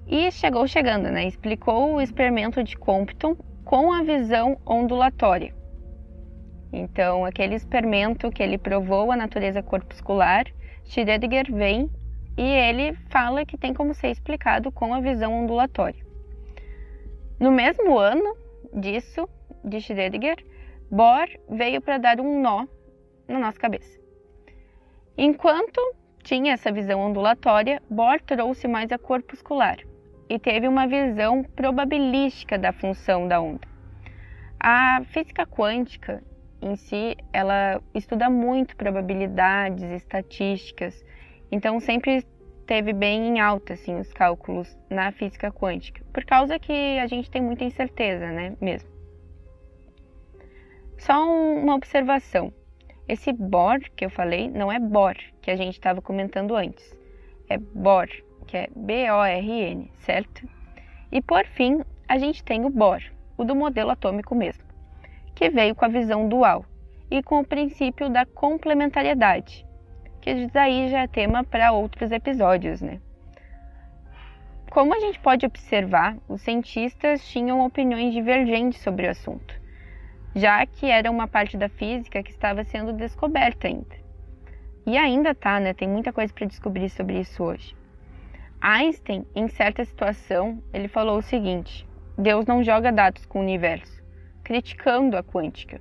e 0.07 0.31
chegou 0.31 0.67
chegando, 0.67 1.09
né? 1.09 1.25
Explicou 1.25 1.95
o 1.95 2.01
experimento 2.01 2.63
de 2.63 2.77
Compton 2.77 3.35
com 3.63 3.93
a 3.93 4.03
visão 4.03 4.57
ondulatória. 4.65 5.53
Então, 6.73 7.25
aquele 7.25 7.55
experimento 7.55 8.31
que 8.31 8.41
ele 8.41 8.57
provou 8.57 9.11
a 9.11 9.15
natureza 9.15 9.61
corpuscular, 9.61 10.45
Schrödinger 10.85 11.53
vem 11.53 11.89
e 12.37 12.43
ele 12.43 12.93
fala 13.09 13.45
que 13.45 13.57
tem 13.57 13.73
como 13.73 13.93
ser 13.93 14.09
explicado 14.09 14.71
com 14.71 14.93
a 14.93 15.01
visão 15.01 15.33
ondulatória. 15.33 16.03
No 17.39 17.51
mesmo 17.51 17.97
ano 17.97 18.35
disso, 18.73 19.27
de 19.63 19.77
Schrödinger, 19.77 20.37
Bohr 20.89 21.27
veio 21.49 21.81
para 21.81 21.97
dar 21.97 22.19
um 22.19 22.41
nó 22.41 22.65
na 23.27 23.39
nossa 23.39 23.59
cabeça. 23.59 23.99
Enquanto 25.17 25.79
tinha 26.21 26.53
essa 26.53 26.71
visão 26.71 26.99
ondulatória, 27.01 27.81
Bohr 27.89 28.21
trouxe 28.21 28.67
mais 28.67 28.91
a 28.91 28.97
corpuscular 28.97 29.77
e 30.29 30.39
teve 30.39 30.67
uma 30.67 30.87
visão 30.87 31.43
probabilística 31.43 32.57
da 32.57 32.71
função 32.71 33.27
da 33.27 33.41
onda. 33.41 33.67
A 34.59 35.01
física 35.05 35.45
quântica 35.45 36.23
em 36.61 36.75
si, 36.75 37.17
ela 37.33 37.81
estuda 37.93 38.29
muito 38.29 38.75
probabilidades, 38.77 39.83
estatísticas, 39.83 41.03
então 41.51 41.79
sempre 41.79 42.23
teve 42.67 42.93
bem 42.93 43.27
em 43.27 43.39
alta 43.39 43.73
assim 43.73 43.99
os 43.99 44.13
cálculos 44.13 44.77
na 44.89 45.11
física 45.11 45.51
quântica, 45.51 46.01
por 46.13 46.23
causa 46.23 46.59
que 46.59 46.99
a 46.99 47.07
gente 47.07 47.29
tem 47.29 47.41
muita 47.41 47.63
incerteza, 47.63 48.27
né, 48.27 48.55
mesmo. 48.61 48.89
Só 50.97 51.25
uma 51.25 51.75
observação. 51.75 52.53
Esse 53.11 53.33
Bohr 53.33 53.79
que 53.95 54.05
eu 54.05 54.09
falei 54.09 54.49
não 54.49 54.71
é 54.71 54.79
Bohr 54.79 55.17
que 55.41 55.51
a 55.51 55.55
gente 55.57 55.73
estava 55.73 56.01
comentando 56.01 56.55
antes. 56.55 56.97
É 57.49 57.57
Bohr, 57.57 58.07
que 58.47 58.55
é 58.55 58.69
B-O-R-N, 58.73 59.91
certo? 59.99 60.47
E 61.11 61.21
por 61.21 61.45
fim, 61.45 61.81
a 62.07 62.17
gente 62.17 62.41
tem 62.41 62.63
o 62.63 62.69
Bohr, 62.69 63.01
o 63.37 63.43
do 63.43 63.53
modelo 63.53 63.91
atômico 63.91 64.33
mesmo 64.33 64.71
que 65.35 65.49
veio 65.49 65.75
com 65.75 65.83
a 65.83 65.89
visão 65.89 66.29
dual 66.29 66.63
e 67.09 67.21
com 67.21 67.39
o 67.39 67.45
princípio 67.45 68.09
da 68.09 68.25
complementariedade, 68.25 69.65
que 70.21 70.45
daí 70.47 70.89
já 70.89 71.01
é 71.01 71.07
tema 71.07 71.43
para 71.43 71.71
outros 71.71 72.11
episódios, 72.11 72.81
né? 72.81 73.01
Como 74.69 74.93
a 74.93 74.99
gente 74.99 75.19
pode 75.19 75.45
observar, 75.45 76.15
os 76.29 76.41
cientistas 76.41 77.27
tinham 77.27 77.65
opiniões 77.65 78.13
divergentes 78.13 78.81
sobre 78.81 79.07
o 79.07 79.09
assunto, 79.09 79.60
já 80.35 80.65
que 80.65 80.85
era 80.85 81.09
uma 81.09 81.27
parte 81.27 81.57
da 81.57 81.69
física 81.69 82.23
que 82.23 82.31
estava 82.31 82.63
sendo 82.63 82.93
descoberta 82.93 83.67
ainda. 83.67 84.01
E 84.85 84.97
ainda 84.97 85.35
tá, 85.35 85.59
né? 85.59 85.73
Tem 85.73 85.87
muita 85.87 86.11
coisa 86.11 86.33
para 86.33 86.47
descobrir 86.47 86.89
sobre 86.89 87.19
isso 87.19 87.43
hoje. 87.43 87.75
Einstein, 88.59 89.25
em 89.35 89.47
certa 89.47 89.83
situação, 89.85 90.61
ele 90.73 90.87
falou 90.87 91.17
o 91.17 91.21
seguinte: 91.21 91.87
Deus 92.17 92.45
não 92.45 92.63
joga 92.63 92.91
dados 92.91 93.25
com 93.25 93.39
o 93.39 93.43
universo 93.43 94.01
criticando 94.43 95.15
a 95.15 95.23
quântica. 95.23 95.79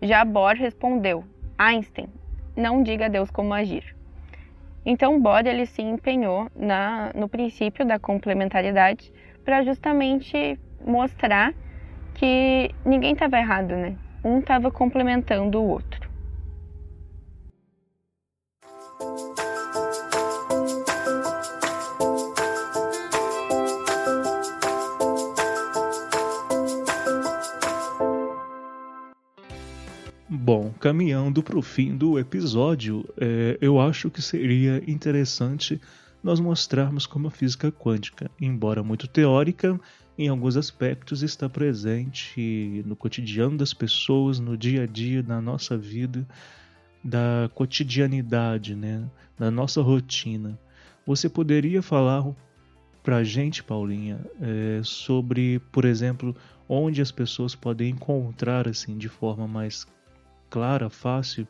Já 0.00 0.24
Bohr 0.24 0.54
respondeu: 0.54 1.24
Einstein, 1.58 2.08
não 2.56 2.82
diga 2.82 3.06
a 3.06 3.08
Deus 3.08 3.30
como 3.30 3.54
agir. 3.54 3.96
Então 4.86 5.20
Bohr 5.20 5.46
ele 5.46 5.66
se 5.66 5.82
empenhou 5.82 6.48
na, 6.54 7.10
no 7.14 7.28
princípio 7.28 7.84
da 7.84 7.98
complementariedade 7.98 9.12
para 9.44 9.62
justamente 9.62 10.58
mostrar 10.86 11.52
que 12.14 12.70
ninguém 12.84 13.12
estava 13.12 13.38
errado, 13.38 13.70
né? 13.70 13.96
Um 14.24 14.38
estava 14.38 14.70
complementando 14.70 15.60
o 15.60 15.68
outro. 15.68 16.04
Bom, 30.28 30.72
caminhando 30.78 31.42
para 31.42 31.58
o 31.58 31.62
fim 31.62 31.96
do 31.96 32.18
episódio, 32.18 33.04
é, 33.18 33.56
eu 33.60 33.80
acho 33.80 34.10
que 34.10 34.20
seria 34.20 34.82
interessante 34.86 35.80
nós 36.24 36.40
mostrarmos 36.40 37.04
como 37.04 37.28
a 37.28 37.30
física 37.30 37.70
quântica, 37.70 38.30
embora 38.40 38.82
muito 38.82 39.06
teórica, 39.06 39.78
em 40.16 40.26
alguns 40.26 40.56
aspectos 40.56 41.22
está 41.22 41.50
presente 41.50 42.82
no 42.86 42.96
cotidiano 42.96 43.58
das 43.58 43.74
pessoas, 43.74 44.40
no 44.40 44.56
dia 44.56 44.84
a 44.84 44.86
dia, 44.86 45.22
na 45.22 45.38
nossa 45.38 45.76
vida, 45.76 46.26
da 47.04 47.50
cotidianidade, 47.54 48.74
né? 48.74 49.06
da 49.38 49.50
nossa 49.50 49.82
rotina. 49.82 50.58
Você 51.06 51.28
poderia 51.28 51.82
falar 51.82 52.24
para 53.02 53.16
a 53.16 53.24
gente, 53.24 53.62
Paulinha, 53.62 54.18
é, 54.40 54.80
sobre, 54.82 55.58
por 55.70 55.84
exemplo, 55.84 56.34
onde 56.66 57.02
as 57.02 57.12
pessoas 57.12 57.54
podem 57.54 57.90
encontrar 57.90 58.66
assim 58.66 58.96
de 58.96 59.10
forma 59.10 59.46
mais 59.46 59.86
clara, 60.48 60.88
fácil, 60.88 61.46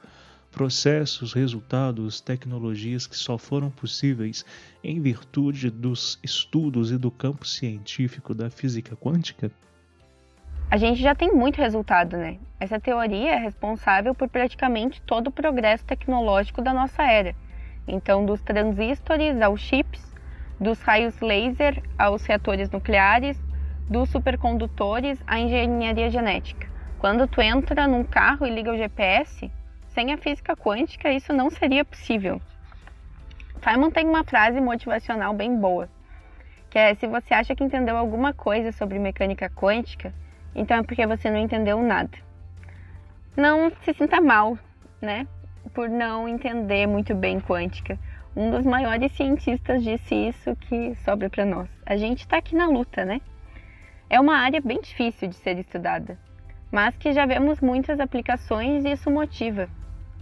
processos, 0.54 1.32
resultados, 1.32 2.20
tecnologias 2.20 3.08
que 3.08 3.16
só 3.16 3.36
foram 3.36 3.70
possíveis 3.70 4.44
em 4.84 5.00
virtude 5.00 5.68
dos 5.68 6.18
estudos 6.22 6.92
e 6.92 6.96
do 6.96 7.10
campo 7.10 7.44
científico 7.44 8.32
da 8.32 8.48
física 8.48 8.94
quântica? 8.94 9.50
A 10.70 10.76
gente 10.76 11.02
já 11.02 11.12
tem 11.12 11.32
muito 11.32 11.56
resultado, 11.56 12.16
né? 12.16 12.38
Essa 12.60 12.78
teoria 12.78 13.32
é 13.32 13.38
responsável 13.38 14.14
por 14.14 14.28
praticamente 14.28 15.02
todo 15.02 15.26
o 15.26 15.32
progresso 15.32 15.84
tecnológico 15.84 16.62
da 16.62 16.72
nossa 16.72 17.02
era. 17.02 17.34
Então, 17.86 18.24
dos 18.24 18.40
transistores 18.40 19.42
aos 19.42 19.60
chips, 19.60 20.14
dos 20.60 20.80
raios 20.80 21.20
laser 21.20 21.82
aos 21.98 22.24
reatores 22.24 22.70
nucleares, 22.70 23.36
dos 23.90 24.08
supercondutores 24.08 25.18
à 25.26 25.38
engenharia 25.38 26.08
genética. 26.08 26.68
Quando 26.98 27.26
tu 27.26 27.40
entra 27.40 27.88
num 27.88 28.04
carro 28.04 28.46
e 28.46 28.50
liga 28.50 28.72
o 28.72 28.76
GPS, 28.76 29.50
sem 29.94 30.12
a 30.12 30.18
física 30.18 30.56
quântica 30.56 31.12
isso 31.12 31.32
não 31.32 31.48
seria 31.48 31.84
possível. 31.84 32.40
Feynman 33.62 33.90
tem 33.90 34.06
uma 34.06 34.24
frase 34.24 34.60
motivacional 34.60 35.32
bem 35.32 35.56
boa, 35.56 35.88
que 36.68 36.78
é: 36.78 36.94
se 36.94 37.06
você 37.06 37.32
acha 37.32 37.54
que 37.54 37.64
entendeu 37.64 37.96
alguma 37.96 38.34
coisa 38.34 38.72
sobre 38.72 38.98
mecânica 38.98 39.48
quântica, 39.48 40.12
então 40.54 40.78
é 40.78 40.82
porque 40.82 41.06
você 41.06 41.30
não 41.30 41.38
entendeu 41.38 41.80
nada. 41.80 42.18
Não 43.36 43.70
se 43.82 43.94
sinta 43.94 44.20
mal, 44.20 44.58
né, 45.00 45.26
por 45.72 45.88
não 45.88 46.28
entender 46.28 46.86
muito 46.86 47.14
bem 47.14 47.40
quântica. 47.40 47.98
Um 48.36 48.50
dos 48.50 48.66
maiores 48.66 49.12
cientistas 49.12 49.82
disse 49.82 50.14
isso 50.14 50.56
que 50.56 50.94
sobra 51.04 51.30
para 51.30 51.44
nós. 51.44 51.70
A 51.86 51.96
gente 51.96 52.20
está 52.20 52.38
aqui 52.38 52.56
na 52.56 52.66
luta, 52.66 53.04
né? 53.04 53.20
É 54.10 54.20
uma 54.20 54.36
área 54.36 54.60
bem 54.60 54.80
difícil 54.80 55.28
de 55.28 55.36
ser 55.36 55.56
estudada, 55.58 56.18
mas 56.70 56.96
que 56.96 57.12
já 57.12 57.24
vemos 57.26 57.60
muitas 57.60 58.00
aplicações 58.00 58.84
e 58.84 58.90
isso 58.90 59.08
motiva 59.10 59.68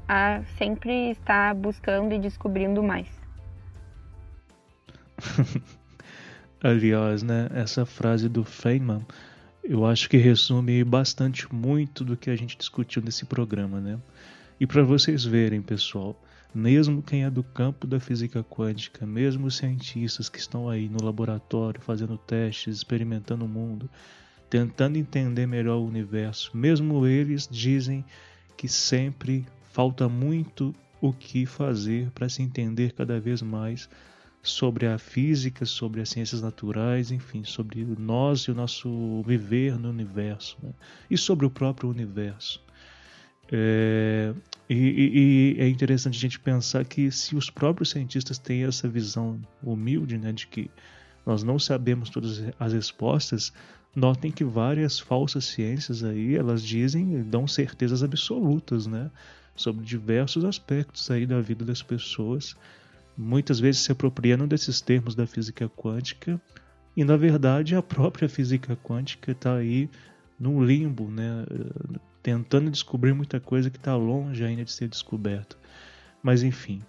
a 0.08 0.42
sempre 0.58 1.10
estar 1.10 1.54
buscando 1.54 2.12
e 2.14 2.18
descobrindo 2.18 2.82
mais. 2.82 3.08
Aliás, 6.62 7.22
né, 7.22 7.48
essa 7.54 7.84
frase 7.84 8.28
do 8.28 8.44
Feynman, 8.44 9.04
eu 9.64 9.86
acho 9.86 10.08
que 10.08 10.16
resume 10.16 10.82
bastante 10.84 11.52
muito 11.52 12.04
do 12.04 12.16
que 12.16 12.30
a 12.30 12.36
gente 12.36 12.56
discutiu 12.56 13.02
nesse 13.02 13.24
programa, 13.24 13.80
né? 13.80 13.98
E 14.60 14.66
para 14.66 14.82
vocês 14.82 15.24
verem, 15.24 15.60
pessoal, 15.60 16.20
mesmo 16.54 17.02
quem 17.02 17.24
é 17.24 17.30
do 17.30 17.42
campo 17.42 17.86
da 17.86 17.98
física 17.98 18.44
quântica, 18.44 19.06
mesmo 19.06 19.46
os 19.46 19.56
cientistas 19.56 20.28
que 20.28 20.38
estão 20.38 20.68
aí 20.68 20.88
no 20.88 21.02
laboratório 21.02 21.80
fazendo 21.80 22.16
testes, 22.18 22.76
experimentando 22.76 23.44
o 23.44 23.48
mundo, 23.48 23.88
tentando 24.50 24.98
entender 24.98 25.46
melhor 25.46 25.78
o 25.78 25.86
universo, 25.86 26.50
mesmo 26.54 27.06
eles 27.06 27.48
dizem 27.50 28.04
que 28.56 28.68
sempre 28.68 29.46
falta 29.72 30.08
muito 30.08 30.74
o 31.00 31.12
que 31.12 31.46
fazer 31.46 32.10
para 32.12 32.28
se 32.28 32.42
entender 32.42 32.92
cada 32.92 33.18
vez 33.18 33.42
mais 33.42 33.88
sobre 34.42 34.86
a 34.86 34.98
física, 34.98 35.64
sobre 35.64 36.00
as 36.00 36.10
ciências 36.10 36.42
naturais, 36.42 37.10
enfim, 37.10 37.44
sobre 37.44 37.84
nós 37.98 38.40
e 38.42 38.50
o 38.50 38.54
nosso 38.54 39.22
viver 39.22 39.78
no 39.78 39.88
universo, 39.88 40.56
né? 40.62 40.70
e 41.10 41.16
sobre 41.16 41.46
o 41.46 41.50
próprio 41.50 41.88
universo. 41.88 42.62
É, 43.50 44.34
e, 44.68 45.56
e, 45.58 45.60
é 45.60 45.68
interessante 45.68 46.16
a 46.16 46.20
gente 46.20 46.40
pensar 46.40 46.84
que 46.84 47.10
se 47.10 47.36
os 47.36 47.50
próprios 47.50 47.90
cientistas 47.90 48.38
têm 48.38 48.64
essa 48.64 48.88
visão 48.88 49.40
humilde 49.62 50.18
né, 50.18 50.32
de 50.32 50.46
que 50.46 50.70
nós 51.24 51.42
não 51.42 51.58
sabemos 51.58 52.10
todas 52.10 52.42
as 52.58 52.72
respostas, 52.72 53.52
notem 53.94 54.32
que 54.32 54.42
várias 54.42 54.98
falsas 54.98 55.44
ciências 55.44 56.02
aí 56.02 56.34
elas 56.34 56.62
dizem, 56.62 57.22
dão 57.22 57.46
certezas 57.46 58.02
absolutas, 58.02 58.86
né, 58.86 59.10
sobre 59.54 59.84
diversos 59.84 60.44
aspectos 60.44 61.10
aí 61.10 61.26
da 61.26 61.40
vida 61.40 61.64
das 61.64 61.82
pessoas, 61.82 62.56
muitas 63.16 63.60
vezes 63.60 63.82
se 63.82 63.92
apropriando 63.92 64.46
desses 64.46 64.80
termos 64.80 65.14
da 65.14 65.26
física 65.26 65.68
quântica 65.68 66.40
e 66.96 67.04
na 67.04 67.16
verdade 67.16 67.74
a 67.74 67.82
própria 67.82 68.28
física 68.28 68.76
quântica 68.76 69.32
está 69.32 69.56
aí 69.56 69.88
num 70.38 70.64
limbo, 70.64 71.08
né, 71.08 71.44
tentando 72.22 72.70
descobrir 72.70 73.12
muita 73.12 73.38
coisa 73.38 73.70
que 73.70 73.76
está 73.76 73.94
longe 73.96 74.44
ainda 74.44 74.64
de 74.64 74.72
ser 74.72 74.88
descoberto. 74.88 75.58
Mas 76.22 76.42
enfim, 76.42 76.82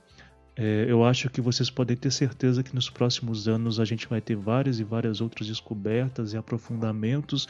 é, 0.56 0.86
eu 0.88 1.04
acho 1.04 1.30
que 1.30 1.42
vocês 1.42 1.70
podem 1.70 1.98
ter 1.98 2.12
certeza 2.12 2.62
que 2.62 2.76
nos 2.76 2.90
próximos 2.90 3.48
anos 3.48 3.80
a 3.80 3.86
gente 3.86 4.08
vai 4.08 4.22
ter 4.22 4.36
várias 4.36 4.80
e 4.80 4.84
várias 4.84 5.22
outras 5.22 5.48
descobertas 5.48 6.34
e 6.34 6.38
aprofundamentos 6.38 7.48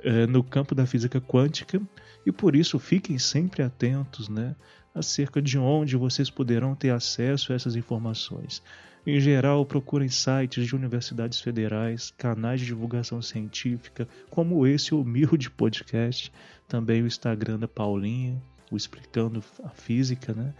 é, 0.00 0.26
no 0.26 0.44
campo 0.44 0.74
da 0.74 0.86
física 0.86 1.20
quântica 1.20 1.80
e 2.26 2.32
por 2.32 2.56
isso 2.56 2.78
fiquem 2.78 3.18
sempre 3.18 3.62
atentos, 3.62 4.28
né, 4.28 4.56
acerca 4.92 5.40
de 5.40 5.56
onde 5.56 5.96
vocês 5.96 6.28
poderão 6.28 6.74
ter 6.74 6.90
acesso 6.90 7.52
a 7.52 7.56
essas 7.56 7.76
informações. 7.76 8.62
Em 9.06 9.20
geral, 9.20 9.64
procurem 9.64 10.08
sites 10.08 10.66
de 10.66 10.74
universidades 10.74 11.40
federais, 11.40 12.12
canais 12.18 12.58
de 12.58 12.66
divulgação 12.66 13.22
científica, 13.22 14.08
como 14.28 14.66
esse 14.66 14.92
humilde 14.92 15.48
podcast, 15.48 16.32
também 16.66 17.02
o 17.02 17.06
Instagram 17.06 17.60
da 17.60 17.68
Paulinha, 17.68 18.42
o 18.68 18.76
Explicando 18.76 19.44
a 19.62 19.68
Física, 19.68 20.34
né? 20.34 20.52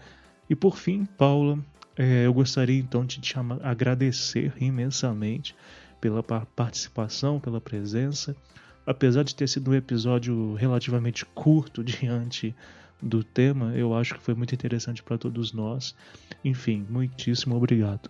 E 0.49 0.55
por 0.55 0.77
fim, 0.77 1.03
Paula, 1.17 1.59
é, 1.97 2.25
eu 2.25 2.33
gostaria 2.33 2.79
então 2.79 3.05
de 3.05 3.19
te 3.19 3.35
agradecer 3.61 4.53
imensamente 4.61 5.53
pela 5.99 6.23
participação, 6.23 7.41
pela 7.41 7.59
presença. 7.59 8.33
Apesar 8.87 9.23
de 9.23 9.35
ter 9.35 9.47
sido 9.49 9.69
um 9.69 9.73
episódio 9.73 10.53
relativamente 10.53 11.25
curto 11.25 11.83
diante 11.85 12.55
do 13.01 13.21
tema, 13.21 13.73
eu 13.75 13.93
acho 13.93 14.15
que 14.15 14.21
foi 14.21 14.33
muito 14.33 14.55
interessante 14.55 15.03
para 15.03 15.17
todos 15.17 15.51
nós. 15.51 15.93
Enfim, 16.43 16.87
muitíssimo 16.89 17.57
obrigado. 17.57 18.09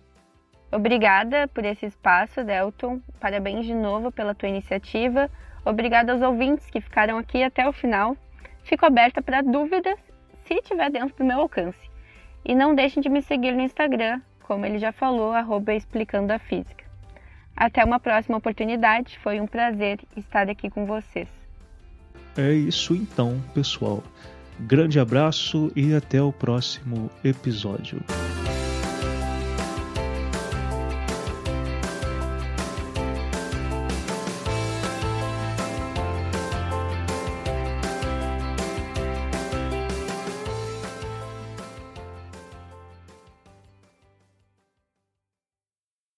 Obrigada 0.70 1.48
por 1.48 1.64
esse 1.64 1.86
espaço, 1.86 2.44
Delton. 2.44 3.00
Parabéns 3.18 3.66
de 3.66 3.74
novo 3.74 4.12
pela 4.12 4.34
tua 4.34 4.48
iniciativa. 4.48 5.28
Obrigada 5.64 6.12
aos 6.12 6.22
ouvintes 6.22 6.70
que 6.70 6.80
ficaram 6.80 7.18
aqui 7.18 7.42
até 7.42 7.68
o 7.68 7.72
final. 7.72 8.16
Fico 8.62 8.86
aberta 8.86 9.20
para 9.20 9.42
dúvidas 9.42 9.98
se 10.44 10.54
estiver 10.54 10.90
dentro 10.90 11.16
do 11.16 11.24
meu 11.24 11.40
alcance. 11.40 11.90
E 12.44 12.54
não 12.54 12.74
deixem 12.74 13.02
de 13.02 13.08
me 13.08 13.20
seguir 13.20 13.52
no 13.52 13.62
Instagram, 13.62 14.20
como 14.42 14.64
ele 14.64 14.78
já 14.78 14.92
falou, 14.92 15.32
arroba 15.32 15.74
explicando 15.74 16.32
a 16.32 16.38
física. 16.38 16.87
Até 17.58 17.84
uma 17.84 17.98
próxima 17.98 18.36
oportunidade, 18.36 19.18
foi 19.18 19.40
um 19.40 19.46
prazer 19.46 19.98
estar 20.16 20.48
aqui 20.48 20.70
com 20.70 20.86
vocês. 20.86 21.26
É 22.36 22.52
isso 22.52 22.94
então, 22.94 23.42
pessoal. 23.52 24.00
Grande 24.60 25.00
abraço 25.00 25.72
e 25.74 25.92
até 25.92 26.22
o 26.22 26.32
próximo 26.32 27.10
episódio. 27.24 28.00